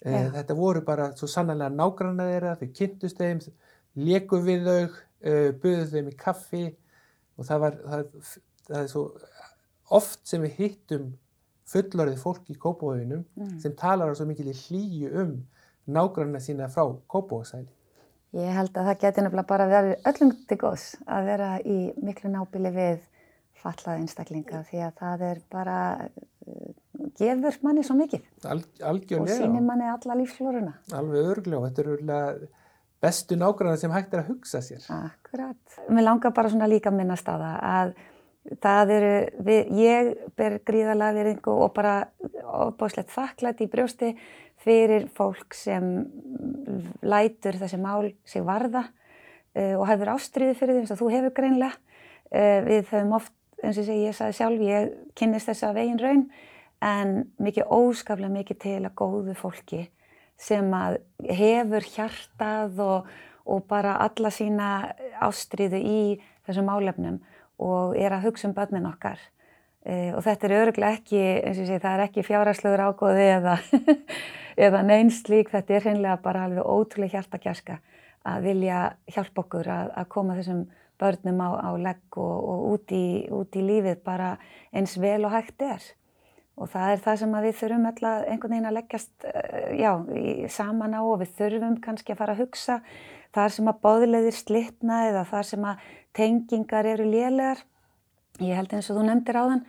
Eh, 0.00 0.28
þetta 0.34 0.56
voru 0.56 0.82
bara 0.84 1.10
svo 1.16 1.28
sannlega 1.28 1.68
nágrannar 1.72 2.30
þeirra, 2.32 2.56
þau 2.60 2.70
kynntust 2.76 3.18
þeim, 3.20 3.40
leku 4.00 4.40
við 4.44 4.68
þau, 4.68 5.00
eh, 5.20 5.50
buðuð 5.62 5.90
þeim 5.94 6.08
í 6.08 6.16
kaffi 6.16 6.64
og 7.36 7.48
það 7.48 7.64
var, 7.64 7.80
það, 7.90 8.38
það 8.68 8.80
er 8.82 8.88
svo 8.92 9.04
oft 9.90 10.22
sem 10.28 10.46
við 10.46 10.56
hittum 10.60 11.10
fullorðið 11.70 12.22
fólk 12.22 12.48
í 12.50 12.56
Kópavóðinum 12.58 13.26
mm. 13.36 13.58
sem 13.62 13.74
talar 13.78 14.14
svo 14.16 14.26
mikil 14.28 14.48
í 14.50 14.56
hlýju 14.56 15.12
um 15.22 15.36
nágrannar 15.90 16.42
sína 16.42 16.70
frá 16.72 16.86
Kópavóðsæli. 17.10 17.68
Ég 18.38 18.52
held 18.54 18.76
að 18.78 18.88
það 18.88 19.00
geti 19.02 19.22
nefnilega 19.24 19.50
bara 19.50 19.66
verið 19.70 20.04
öllum 20.06 20.32
til 20.46 20.58
góðs 20.60 20.84
að 21.10 21.30
vera 21.32 21.48
í 21.66 21.78
miklu 21.98 22.30
nábili 22.30 22.70
við 22.74 23.00
fallaði 23.60 24.04
einstaklinga 24.04 24.62
því 24.68 24.84
að 24.86 24.94
það 25.00 25.26
er 25.30 25.42
bara 25.52 25.78
gefur 27.18 27.58
manni 27.64 27.84
svo 27.86 27.96
mikið 27.98 28.48
Al, 28.50 28.62
og 28.90 29.28
sínir 29.30 29.64
manni 29.64 29.88
alla 29.90 30.16
lífslóruna. 30.20 30.72
Alveg 30.96 31.48
og 31.56 31.66
þetta 31.68 31.84
eru 31.84 32.48
bestu 33.00 33.36
nákvæmlega 33.40 33.80
sem 33.80 33.92
hægt 33.94 34.14
er 34.14 34.22
að 34.24 34.32
hugsa 34.34 34.60
sér. 34.64 34.84
Akkurat. 34.92 35.80
Mér 35.88 36.06
langar 36.06 36.34
bara 36.36 36.52
svona 36.52 36.68
líka 36.68 36.92
á 36.92 37.16
það 37.24 37.44
að 37.60 37.92
það 38.60 38.92
eru, 38.96 39.14
við, 39.46 39.72
ég 39.76 40.10
ber 40.36 40.56
gríðalega 40.66 41.16
veriðingu 41.16 41.56
og 41.64 41.74
bara 41.76 41.94
ofbáslegt 42.44 43.12
þakklætt 43.12 43.60
í 43.64 43.68
brjósti 43.70 44.14
fyrir 44.60 45.06
fólk 45.16 45.56
sem 45.56 45.90
lætur 47.00 47.58
þessi 47.60 47.80
mál 47.80 48.10
sig 48.28 48.44
varða 48.44 48.86
uh, 48.88 49.76
og 49.78 49.86
hefur 49.88 50.14
ástriði 50.16 50.56
fyrir 50.58 50.76
því 50.76 50.84
eins 50.84 50.94
og 50.94 51.00
þú 51.02 51.12
hefur 51.14 51.36
greinlega. 51.36 51.76
Uh, 52.30 52.60
við 52.66 52.90
höfum 52.92 53.16
oft, 53.16 53.32
eins 53.64 53.78
og 53.80 53.90
ég 53.92 54.16
sagði 54.16 54.36
sjálf, 54.38 54.62
ég 54.64 54.92
kynist 55.18 55.50
þess 55.50 55.66
að 55.68 55.80
vegin 55.80 56.00
raun 56.00 56.26
en 56.80 57.16
mikið 57.42 57.72
óskaplega 57.76 58.32
mikið 58.32 58.60
til 58.62 58.78
að 58.82 58.94
góðu 58.96 59.34
fólki 59.36 59.82
sem 60.40 60.70
að 60.72 61.00
hefur 61.28 61.84
hjartað 61.84 62.80
og, 62.84 63.10
og 63.44 63.66
bara 63.68 63.98
alla 64.00 64.32
sína 64.32 64.70
ástriðu 65.20 65.80
í 65.80 66.00
þessum 66.48 66.70
álefnum 66.72 67.20
og 67.60 67.98
er 68.00 68.16
að 68.16 68.30
hugsa 68.30 68.48
um 68.48 68.56
börnin 68.56 68.88
okkar. 68.88 69.20
E, 69.84 70.12
og 70.16 70.24
þetta 70.24 70.46
er 70.48 70.56
öruglega 70.62 70.96
ekki, 70.96 71.20
eins 71.20 71.58
og 71.58 71.64
ég 71.66 71.68
segi, 71.68 71.82
það 71.84 71.96
er 71.96 72.04
ekki 72.06 72.24
fjárhagslögur 72.24 72.84
ágóði 72.88 73.26
eða, 73.36 73.58
eða 74.66 74.82
neynslík, 74.88 75.52
þetta 75.52 75.76
er 75.76 75.86
hreinlega 75.86 76.16
bara 76.24 76.46
alveg 76.48 76.64
ótrúlega 76.64 77.18
hjartakjærska 77.18 77.80
að 78.30 78.48
vilja 78.48 78.80
hjálpa 79.08 79.44
okkur 79.44 79.68
að, 79.72 79.92
að 79.96 80.08
koma 80.12 80.36
þessum 80.36 80.64
börnum 81.00 81.40
á, 81.42 81.48
á 81.56 81.70
legg 81.80 82.20
og, 82.20 82.36
og 82.52 82.66
út, 82.74 82.92
í, 82.92 83.26
út 83.32 83.56
í 83.56 83.64
lífið 83.64 84.04
bara 84.06 84.34
eins 84.70 84.98
vel 85.00 85.24
og 85.24 85.34
hægt 85.34 85.64
er 85.64 85.82
og 86.60 86.68
það 86.68 86.92
er 86.92 87.02
það 87.04 87.20
sem 87.22 87.36
við 87.40 87.54
þurfum 87.60 87.86
alltaf 87.88 88.26
einhvern 88.28 88.54
veginn 88.54 88.68
að 88.68 88.76
leggjast 88.76 89.26
eh, 89.30 89.70
já, 89.80 89.90
saman 90.52 90.96
á 90.96 91.00
og 91.00 91.20
við 91.22 91.34
þurfum 91.38 91.76
kannski 91.84 92.14
að 92.14 92.20
fara 92.20 92.34
að 92.36 92.42
hugsa 92.44 92.80
þar 93.34 93.54
sem 93.54 93.70
að 93.70 93.78
báðilegðir 93.86 94.36
slitna 94.36 94.98
eða 95.08 95.26
þar 95.30 95.48
sem 95.50 95.68
að 95.70 95.86
tengingar 96.16 96.88
eru 96.90 97.06
lélegar. 97.06 97.62
Ég 98.42 98.58
held 98.58 98.74
eins 98.74 98.90
og 98.90 98.98
þú 98.98 99.06
nefndir 99.06 99.38
á 99.38 99.44
þann, 99.44 99.62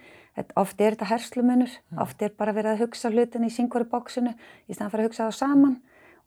oft 0.60 0.82
er 0.82 0.96
þetta 0.96 1.10
herslumunur, 1.12 1.72
mm. 1.92 2.02
oft 2.04 2.24
er 2.24 2.34
bara 2.40 2.56
verið 2.56 2.76
að 2.76 2.84
hugsa 2.86 3.12
hlutin 3.12 3.48
í 3.48 3.52
syngvöru 3.54 3.88
bóksinu 3.92 4.34
í 4.68 4.76
staðan 4.76 4.94
fyrir 4.94 5.06
að 5.06 5.12
hugsa 5.12 5.28
það 5.28 5.38
saman 5.40 5.78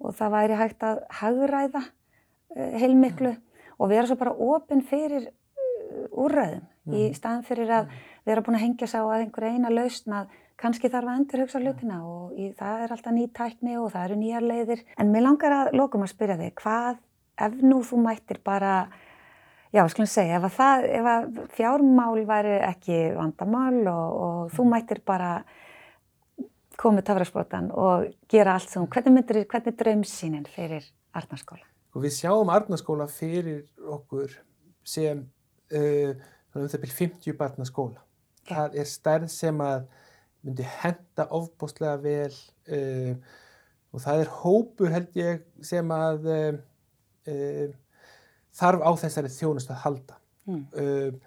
og 0.00 0.16
það 0.18 0.34
væri 0.36 0.60
hægt 0.60 0.84
að 0.86 1.02
hagræða 1.20 1.82
uh, 1.84 2.72
heilmiklu 2.80 3.34
mm. 3.34 3.42
Og 3.78 3.90
vera 3.90 4.06
svo 4.08 4.18
bara 4.20 4.34
ofinn 4.34 4.84
fyrir 4.86 5.28
uh, 5.28 6.06
úrræðum 6.24 6.64
mm. 6.64 6.96
í 6.96 7.10
staðan 7.16 7.46
fyrir 7.46 7.72
að 7.80 7.92
vera 8.24 8.44
búin 8.44 8.58
að 8.58 8.66
hengja 8.66 8.90
sá 8.90 9.00
að 9.02 9.20
einhver 9.20 9.50
eina 9.50 9.72
lausn 9.72 10.18
að 10.20 10.32
kannski 10.60 10.90
þarf 10.90 11.10
að 11.10 11.18
endur 11.18 11.42
hugsa 11.44 11.60
hlutina 11.62 11.96
og 12.06 12.36
í, 12.38 12.50
það 12.56 12.84
er 12.84 12.94
alltaf 12.94 13.14
ný 13.14 13.24
tækni 13.34 13.74
og 13.80 13.90
það 13.94 14.06
eru 14.06 14.20
nýjar 14.20 14.46
leiðir. 14.46 14.84
En 15.00 15.10
mér 15.12 15.26
langar 15.26 15.56
að 15.56 15.72
lokum 15.78 16.04
að 16.06 16.12
spyrja 16.14 16.38
þig, 16.40 16.54
hvað 16.60 17.00
ef 17.44 17.58
nú 17.66 17.80
þú 17.84 18.00
mættir 18.04 18.40
bara, 18.46 18.74
já, 19.74 19.82
skulum 19.90 20.10
segja, 20.10 20.38
ef 20.38 20.46
að, 20.48 20.56
það, 20.58 20.86
ef 21.00 21.10
að 21.14 21.28
fjármál 21.56 22.24
væri 22.28 22.56
ekki 22.70 23.00
vandamál 23.18 23.82
og, 23.90 24.16
og 24.26 24.54
þú 24.54 24.68
mættir 24.70 25.02
bara 25.06 25.34
komið 26.80 27.06
tafrarsbótan 27.10 27.70
og 27.70 28.08
gera 28.30 28.56
allt 28.56 28.70
sem, 28.70 28.86
hvernig 28.90 29.18
myndir, 29.18 29.44
hvernig 29.50 29.74
er 29.74 29.78
draumsýnin 29.82 30.48
fyrir 30.50 30.86
Arnarskóla? 31.14 31.66
Og 31.94 32.02
við 32.02 32.16
sjáum 32.16 32.50
Arnarskóla 32.50 33.06
fyrir 33.10 33.62
okkur 33.78 34.32
sem 34.84 35.22
uh, 35.74 36.14
um 36.54 36.66
það 36.68 36.80
byrjum 36.82 36.98
50 36.98 37.38
barnaskóla. 37.38 38.02
Það 38.48 38.78
er 38.82 38.88
stærð 38.90 39.30
sem 39.32 39.62
að 39.64 39.86
myndi 40.44 40.66
henda 40.82 41.28
ofbóstlega 41.32 41.96
vel 42.02 42.34
uh, 42.34 43.14
og 43.94 44.02
það 44.02 44.24
er 44.24 44.32
hópur 44.42 44.92
held 44.92 45.16
ég 45.18 45.46
sem 45.64 45.94
að 45.94 46.28
uh, 46.34 46.50
uh, 47.30 47.70
þarf 48.54 48.84
á 48.84 48.90
þessari 49.04 49.32
þjónust 49.32 49.72
að 49.72 49.80
halda. 49.86 50.18
Mm. 50.44 51.22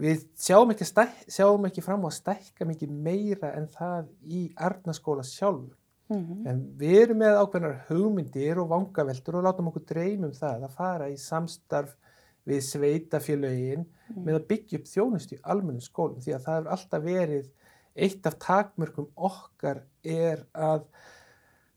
Við 0.00 0.24
sjáum 0.40 0.72
ekki, 0.72 0.86
sjáum 1.30 1.66
ekki 1.68 1.84
fram 1.84 2.02
á 2.02 2.08
að 2.08 2.16
stækka 2.16 2.66
mikið 2.66 2.92
meira 3.04 3.52
en 3.54 3.68
það 3.70 4.08
í 4.26 4.40
Arnaskóla 4.58 5.22
sjálf. 5.24 5.70
Mm 6.10 6.26
-hmm. 6.26 6.48
En 6.50 6.62
við 6.78 6.96
erum 7.02 7.18
með 7.22 7.40
ákveðnar 7.40 7.76
hugmyndir 7.88 8.58
og 8.58 8.68
vangaveltur 8.68 9.36
og 9.36 9.44
látum 9.44 9.68
okkur 9.70 9.84
dreymum 9.86 10.32
það 10.32 10.64
að 10.66 10.76
fara 10.80 11.08
í 11.08 11.16
samstarf 11.16 11.96
við 12.44 12.60
sveitafélögin 12.66 13.84
mm. 13.84 14.24
með 14.24 14.34
að 14.34 14.46
byggja 14.50 14.78
upp 14.78 14.90
þjónust 14.90 15.32
í 15.32 15.40
almennu 15.42 15.80
skólum 15.80 16.20
því 16.20 16.34
að 16.34 16.44
það 16.44 16.56
hefur 16.56 16.72
alltaf 16.74 17.04
verið 17.04 17.50
eitt 17.94 18.26
af 18.26 18.38
takmörkum 18.42 19.08
okkar 19.16 19.82
er 20.02 20.44
að 20.54 20.86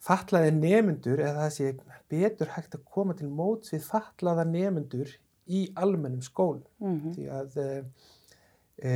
fatlaði 0.04 0.52
nemyndur 0.58 1.22
eða 1.24 1.46
það 1.46 1.54
sé 1.58 1.72
betur 2.12 2.52
hægt 2.56 2.76
að 2.78 2.86
koma 2.96 3.16
til 3.18 3.30
móts 3.30 3.74
við 3.74 3.86
fatlaða 3.88 4.46
nemyndur 4.50 5.10
í 5.48 5.66
almennum 5.76 6.22
skólum 6.24 6.64
mm 6.80 7.00
-hmm. 7.00 7.14
því 7.16 7.26
að 7.40 7.58
e, 7.58 7.84
e, 8.78 8.94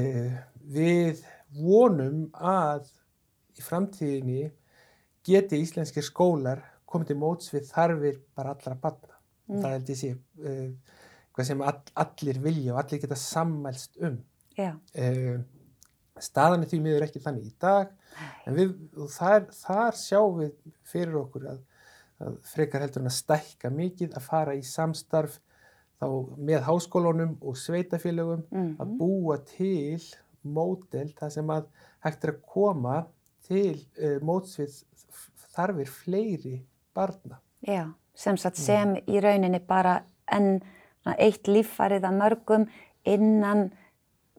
við 0.62 1.23
vonum 1.52 2.30
að 2.34 2.89
í 3.58 3.62
framtíðinni 3.62 4.52
geti 5.27 5.61
íslenskir 5.63 6.05
skólar 6.05 6.63
komið 6.87 7.11
til 7.11 7.19
móts 7.21 7.51
við 7.53 7.67
þarfir 7.69 8.21
bara 8.37 8.55
allra 8.55 8.77
barna 8.81 9.19
mm. 9.49 9.61
það 9.61 9.75
held 9.75 9.93
ég 9.93 10.01
sé 10.01 10.13
e, 10.15 10.55
hvað 11.35 11.51
sem 11.51 11.61
all, 11.61 11.83
allir 12.05 12.41
vilja 12.41 12.73
og 12.73 12.81
allir 12.81 13.03
geta 13.03 13.19
sammælst 13.27 14.01
um 14.01 14.19
Já 14.57 14.73
staðan 16.23 16.63
er 16.65 16.71
því 16.71 16.79
miður 16.83 17.07
ekki 17.07 17.21
þannig 17.23 17.49
í 17.49 17.55
dag 17.61 17.91
en 18.47 18.55
við, 18.57 18.71
þar, 19.13 19.49
þar 19.53 19.97
sjáum 19.99 20.39
við 20.41 20.53
fyrir 20.87 21.17
okkur 21.21 21.49
að, 21.53 21.59
að 22.23 22.39
frekar 22.51 22.85
heldur 22.85 23.03
en 23.03 23.11
að 23.11 23.17
stækka 23.19 23.71
mikið 23.73 24.15
að 24.17 24.25
fara 24.25 24.55
í 24.57 24.63
samstarf 24.65 25.39
þá 25.97 26.07
með 26.49 26.65
háskólunum 26.67 27.35
og 27.41 27.57
sveitafélögum 27.57 28.43
mm 28.45 28.63
-hmm. 28.63 28.73
að 28.81 28.97
búa 28.99 29.37
til 29.49 30.01
módel 30.41 31.09
það 31.17 31.33
sem 31.33 31.53
að 31.53 31.69
hægt 32.05 32.23
er 32.23 32.33
að 32.33 32.43
koma 32.53 32.97
til 33.47 33.77
uh, 33.97 34.17
mótsvið 34.21 34.83
þarfir 35.58 35.91
fleiri 35.91 36.56
barna. 36.98 37.41
Já, 37.65 37.89
sem 38.17 38.38
sagt 38.39 38.60
sem 38.62 38.96
mm. 38.96 39.04
í 39.10 39.22
rauninni 39.24 39.62
bara 39.65 40.00
enn 40.32 40.60
eitt 41.17 41.48
líffarið 41.48 42.08
að 42.08 42.17
mörgum 42.17 42.65
innan 43.08 43.70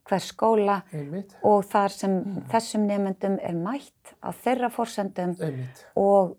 hver 0.08 0.24
skóla 0.24 0.80
Einmitt. 0.92 1.34
og 1.44 1.64
þar 1.68 1.94
sem 1.94 2.16
mm. 2.18 2.42
þessum 2.52 2.86
nefnendum 2.88 3.38
er 3.44 3.56
mætt 3.56 4.14
á 4.24 4.32
þeirra 4.32 4.70
fórsendum 4.72 5.34
og, 6.00 6.34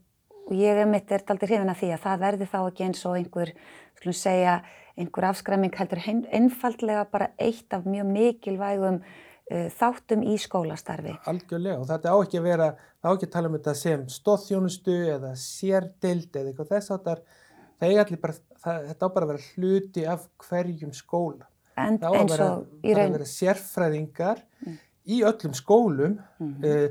og 0.49 0.53
ég 0.57 0.81
er 0.81 0.89
mitt 0.89 1.11
er 1.13 1.25
aldrei 1.29 1.51
hrifin 1.51 1.71
að 1.71 1.81
því 1.83 1.91
að 1.93 2.05
það 2.05 2.23
verði 2.25 2.49
þá 2.49 2.59
ekki 2.61 2.85
eins 2.87 3.05
og 3.05 3.17
einhver, 3.19 3.53
skulum 3.99 4.17
segja, 4.17 4.59
einhver 4.99 5.29
afskræming 5.29 5.75
heldur 5.77 6.03
einfaldlega 6.07 7.05
bara 7.11 7.31
eitt 7.37 7.77
af 7.77 7.85
mjög 7.89 8.13
mikilvægum 8.13 9.01
þáttum 9.49 10.23
í 10.29 10.35
skólastarfi. 10.37 11.15
Algjörlega 11.29 11.79
og 11.81 11.87
þetta 11.89 12.13
á 12.13 12.17
ekki 12.21 12.37
að 12.37 12.47
vera, 12.49 12.67
á 13.01 13.09
ekki 13.09 13.29
að 13.29 13.33
tala 13.33 13.49
um 13.49 13.55
þetta 13.57 13.75
sem 13.79 14.03
stóðþjónustu 14.13 14.97
eða 15.15 15.31
sérdild 15.41 16.35
eða 16.35 16.51
eitthvað 16.51 16.73
þess 16.75 16.93
að 16.93 17.07
bara, 17.07 18.35
það, 18.61 18.89
þetta 18.91 19.09
á 19.09 19.13
bara 19.15 19.25
að 19.25 19.31
vera 19.33 19.47
hluti 19.47 20.05
af 20.05 20.27
hverjum 20.45 20.93
skóla 20.93 21.49
en, 21.79 21.99
vera, 21.99 22.49
raun. 22.49 22.65
Það 22.83 22.99
á 22.99 23.03
að 23.05 23.15
vera 23.17 23.29
sérfræðingar 23.31 24.43
mm. 24.65 24.77
í 25.05 25.21
öllum 25.29 25.55
skólum 25.57 26.17
mm 26.19 26.51
-hmm. 26.53 26.65
uh, 26.65 26.89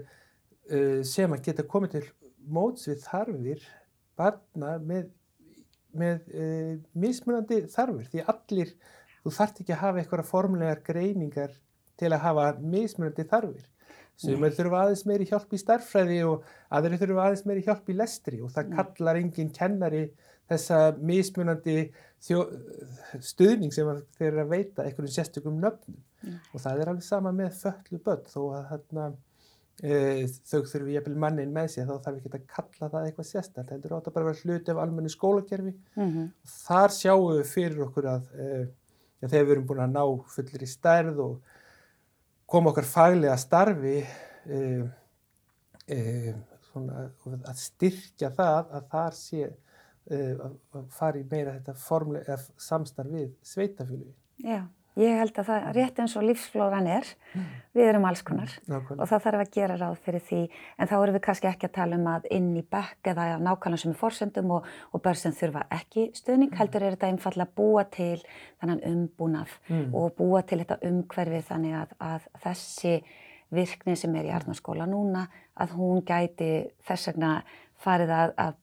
uh, 0.72 1.02
sem 1.04 1.32
að 1.32 1.44
geta 1.50 1.66
komið 1.68 1.94
til 1.96 2.04
móts 2.48 2.88
við 2.88 3.04
þarfir 3.04 3.64
barna 4.18 4.78
með 4.78 5.12
með 5.98 6.26
uh, 6.34 6.74
mismunandi 6.92 7.62
þarfur 7.72 8.08
því 8.12 8.24
allir, 8.32 8.74
þú 9.24 9.32
þart 9.38 9.60
ekki 9.62 9.74
að 9.74 9.82
hafa 9.82 10.02
eitthvað 10.02 10.28
formlegar 10.28 10.82
greiningar 10.84 11.54
til 11.98 12.12
að 12.12 12.24
hafa 12.24 12.46
mismunandi 12.61 13.26
þarfir. 13.28 13.66
Sumir 14.18 14.50
þurfa 14.56 14.80
aðeins 14.82 15.04
meiri 15.06 15.26
hjálp 15.30 15.52
í 15.54 15.61
starffræði 15.61 16.22
og 16.26 16.46
aðri 16.74 16.98
þurfa 16.98 17.28
aðeins 17.28 17.44
meiri 17.46 17.62
hjálp 17.62 17.90
í 17.92 17.94
lestri 17.94 18.40
og 18.42 18.50
það 18.50 18.72
kallar 18.74 19.20
enginn 19.20 19.52
kennari 19.54 20.08
þessa 20.48 20.80
mismunandi 20.98 21.76
þjó, 22.24 22.42
stuðning 23.22 23.74
sem 23.74 23.88
þeir 24.18 24.30
eru 24.32 24.42
að 24.42 24.52
veita 24.54 24.84
einhverjum 24.84 25.14
sérstökum 25.14 25.61
nöfnum 25.62 25.98
mm. 26.24 26.38
og 26.52 26.62
það 26.64 26.82
er 26.82 26.92
alveg 26.92 27.06
sama 27.06 27.32
með 27.37 27.52
föllu 27.61 28.00
börn 28.04 28.24
þó 28.32 28.40
að 28.56 28.64
þarna, 28.72 29.06
e, 29.82 29.98
þau 30.48 30.62
þurfi 30.72 30.96
jæfnvel 30.96 31.20
mannin 31.26 31.54
með 31.54 31.70
sér 31.74 31.88
þá 31.90 31.94
þarf 32.06 32.18
ekki 32.18 32.32
að 32.32 32.48
kalla 32.56 32.90
það 32.94 33.08
eitthvað 33.11 33.30
sérstaklega 33.30 33.76
heldur 33.76 33.96
átt 33.98 34.11
að 34.11 34.16
bara 34.18 34.30
vera 34.30 34.42
hluti 34.42 34.74
af 34.74 34.82
almenni 34.82 35.14
skólakerfi 35.14 35.74
mm 35.76 36.08
-hmm. 36.08 36.32
þar 36.64 36.96
sjáum 36.96 37.28
við 37.37 37.44
fyrir 37.52 37.84
okkur 37.87 38.11
að 38.16 38.32
e, 38.34 38.48
ja, 39.20 39.28
þegar 39.28 39.44
við 39.44 39.54
erum 39.56 39.70
búin 39.70 39.84
að 39.84 39.94
ná 39.94 40.04
fullir 40.34 40.64
í 40.64 40.72
stærð 40.72 41.22
og 41.26 41.56
koma 42.48 42.72
okkar 42.72 42.87
faglega 42.88 43.37
starfi 43.40 43.98
e, 44.48 44.61
svona, 46.68 47.08
að 47.48 47.61
styrkja 47.61 48.30
það 48.37 48.72
að 48.78 48.87
þar 48.92 49.16
sé 49.18 49.48
uh, 49.48 50.48
að 50.76 50.88
fara 50.94 51.20
í 51.20 51.26
meira 51.28 51.56
þetta 51.58 51.76
formlega 51.82 52.38
samstarf 52.61 53.12
við 53.12 53.30
sveitafjölu. 53.46 54.12
Já, 54.44 54.62
ég 54.98 55.18
held 55.20 55.38
að 55.38 55.48
það 55.48 55.66
rétt 55.76 56.00
eins 56.02 56.14
og 56.18 56.24
lífsflóran 56.26 56.88
er, 56.90 57.06
við 57.76 57.90
erum 57.92 58.06
alls 58.08 58.22
konar 58.26 58.50
Nákvæmlega. 58.66 58.98
og 58.98 59.11
það 59.11 59.22
þarf 59.26 59.42
að 59.44 59.52
gera 59.54 59.76
ráð 59.78 60.00
fyrir 60.06 60.24
því 60.26 60.40
en 60.48 60.90
þá 60.90 60.94
erum 60.98 61.16
við 61.16 61.24
kannski 61.28 61.50
ekki 61.50 61.68
að 61.68 61.74
tala 61.78 61.98
um 62.00 62.11
að 62.11 62.26
inn 62.38 62.50
í 62.58 62.64
bekk 62.76 63.12
eða 63.12 63.28
nákvæmlega 63.44 63.82
sem 63.84 63.94
er 63.94 64.00
fórsöndum 64.00 64.52
og, 64.56 64.66
og 64.92 65.04
börn 65.04 65.20
sem 65.20 65.37
þurfa 65.38 65.64
ekki 65.78 66.08
stuðning, 66.18 66.50
mm. 66.50 66.58
heldur 66.58 66.84
er 66.84 66.96
þetta 66.96 67.12
einfalla 67.12 67.46
að 67.46 67.54
búa 67.61 67.87
til 67.94 68.18
þannan 68.58 68.84
umbúnað 68.90 69.56
mm. 69.68 69.88
og 69.94 70.12
búa 70.18 70.42
til 70.42 70.61
þetta 70.64 70.80
umhverfi 70.90 71.42
þannig 71.52 71.80
að, 71.84 71.96
að 72.02 72.28
þessi 72.44 72.94
virkni 73.54 73.96
sem 73.96 74.14
er 74.18 74.28
í 74.28 74.34
Arnarskóla 74.34 74.87
núna 74.88 75.28
að 75.58 75.74
hún 75.78 76.02
gæti 76.06 76.68
þess 76.87 77.12
vegna 77.12 77.38
farið 77.78 78.12
að, 78.12 78.32
að 78.37 78.56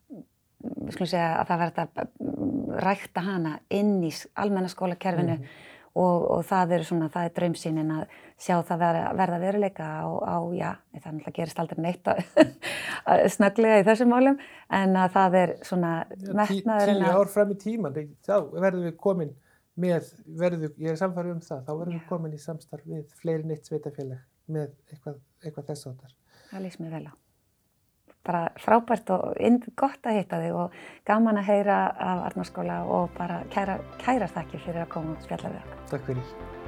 við 0.66 0.96
skulum 0.96 1.10
segja 1.10 1.30
að 1.40 1.50
það 1.50 1.62
verður 1.64 1.80
að 1.86 2.84
rækta 2.86 3.24
hana 3.26 3.56
inn 3.74 3.96
í 4.04 4.12
almennaskólakerfinu 4.42 5.38
mm. 5.38 5.48
Og, 5.96 6.26
og 6.36 6.44
það 6.48 6.76
er 6.78 6.86
svona, 6.88 7.08
það 7.14 7.28
er 7.28 7.34
draumsýnin 7.40 7.94
að 7.96 8.04
sjá 8.42 8.56
það 8.68 8.82
verða, 8.84 9.06
verða 9.22 9.40
veruleika 9.44 9.88
á, 9.88 10.06
á, 10.08 10.38
já, 10.56 10.70
það 10.92 11.08
er 11.08 11.16
náttúrulega 11.16 11.36
gerist 11.40 11.62
aldrei 11.64 11.82
neitt 11.86 12.12
að 12.12 12.22
snögglega 13.36 13.82
í 13.82 13.88
þessum 13.88 14.14
málum 14.14 14.40
en 14.80 15.00
að 15.02 15.18
það 15.18 15.40
er 15.42 15.56
svona 15.72 15.96
metnaður 16.12 16.94
Tíu 16.94 17.16
ár 17.16 17.34
fram 17.38 17.56
í 17.56 17.60
tíman, 17.64 18.00
þá 18.28 18.36
verðum 18.54 18.88
við 18.90 18.96
komin 19.08 19.36
með, 19.76 20.14
verðum, 20.40 20.72
ég 20.80 20.94
er 20.94 21.00
samfarið 21.00 21.36
um 21.36 21.44
það, 21.44 21.68
þá 21.68 21.74
verðum 21.74 22.00
við 22.00 22.08
komin 22.12 22.36
í 22.38 22.42
samstarf 22.44 22.88
við 22.88 23.06
fleiri 23.20 23.52
neitt 23.52 23.68
sveitafélag 23.68 24.24
með 24.52 24.72
eitthvað, 24.92 25.22
eitthvað 25.44 25.72
þess 25.72 25.92
áttar. 25.92 26.18
Það 26.52 26.68
lýst 26.68 26.84
mér 26.84 27.00
vel 27.00 27.08
á 27.12 27.25
bara 28.26 28.44
frábært 28.62 29.12
og 29.16 29.38
gott 29.78 30.06
að 30.06 30.20
hitta 30.20 30.42
þig 30.44 30.60
og 30.66 30.78
gaman 31.08 31.42
að 31.42 31.50
heyra 31.52 31.80
af 31.94 32.28
Arnarskóla 32.32 32.82
og 32.98 33.10
bara 33.18 33.42
kæra, 33.54 33.80
kæra 34.02 34.30
þakki 34.34 34.62
fyrir 34.66 34.86
að 34.86 34.94
koma 34.98 35.16
og 35.16 35.26
spjalla 35.26 35.56
við 35.56 35.66
okkur. 35.66 35.84
Takk 35.94 36.08
fyrir. 36.12 36.64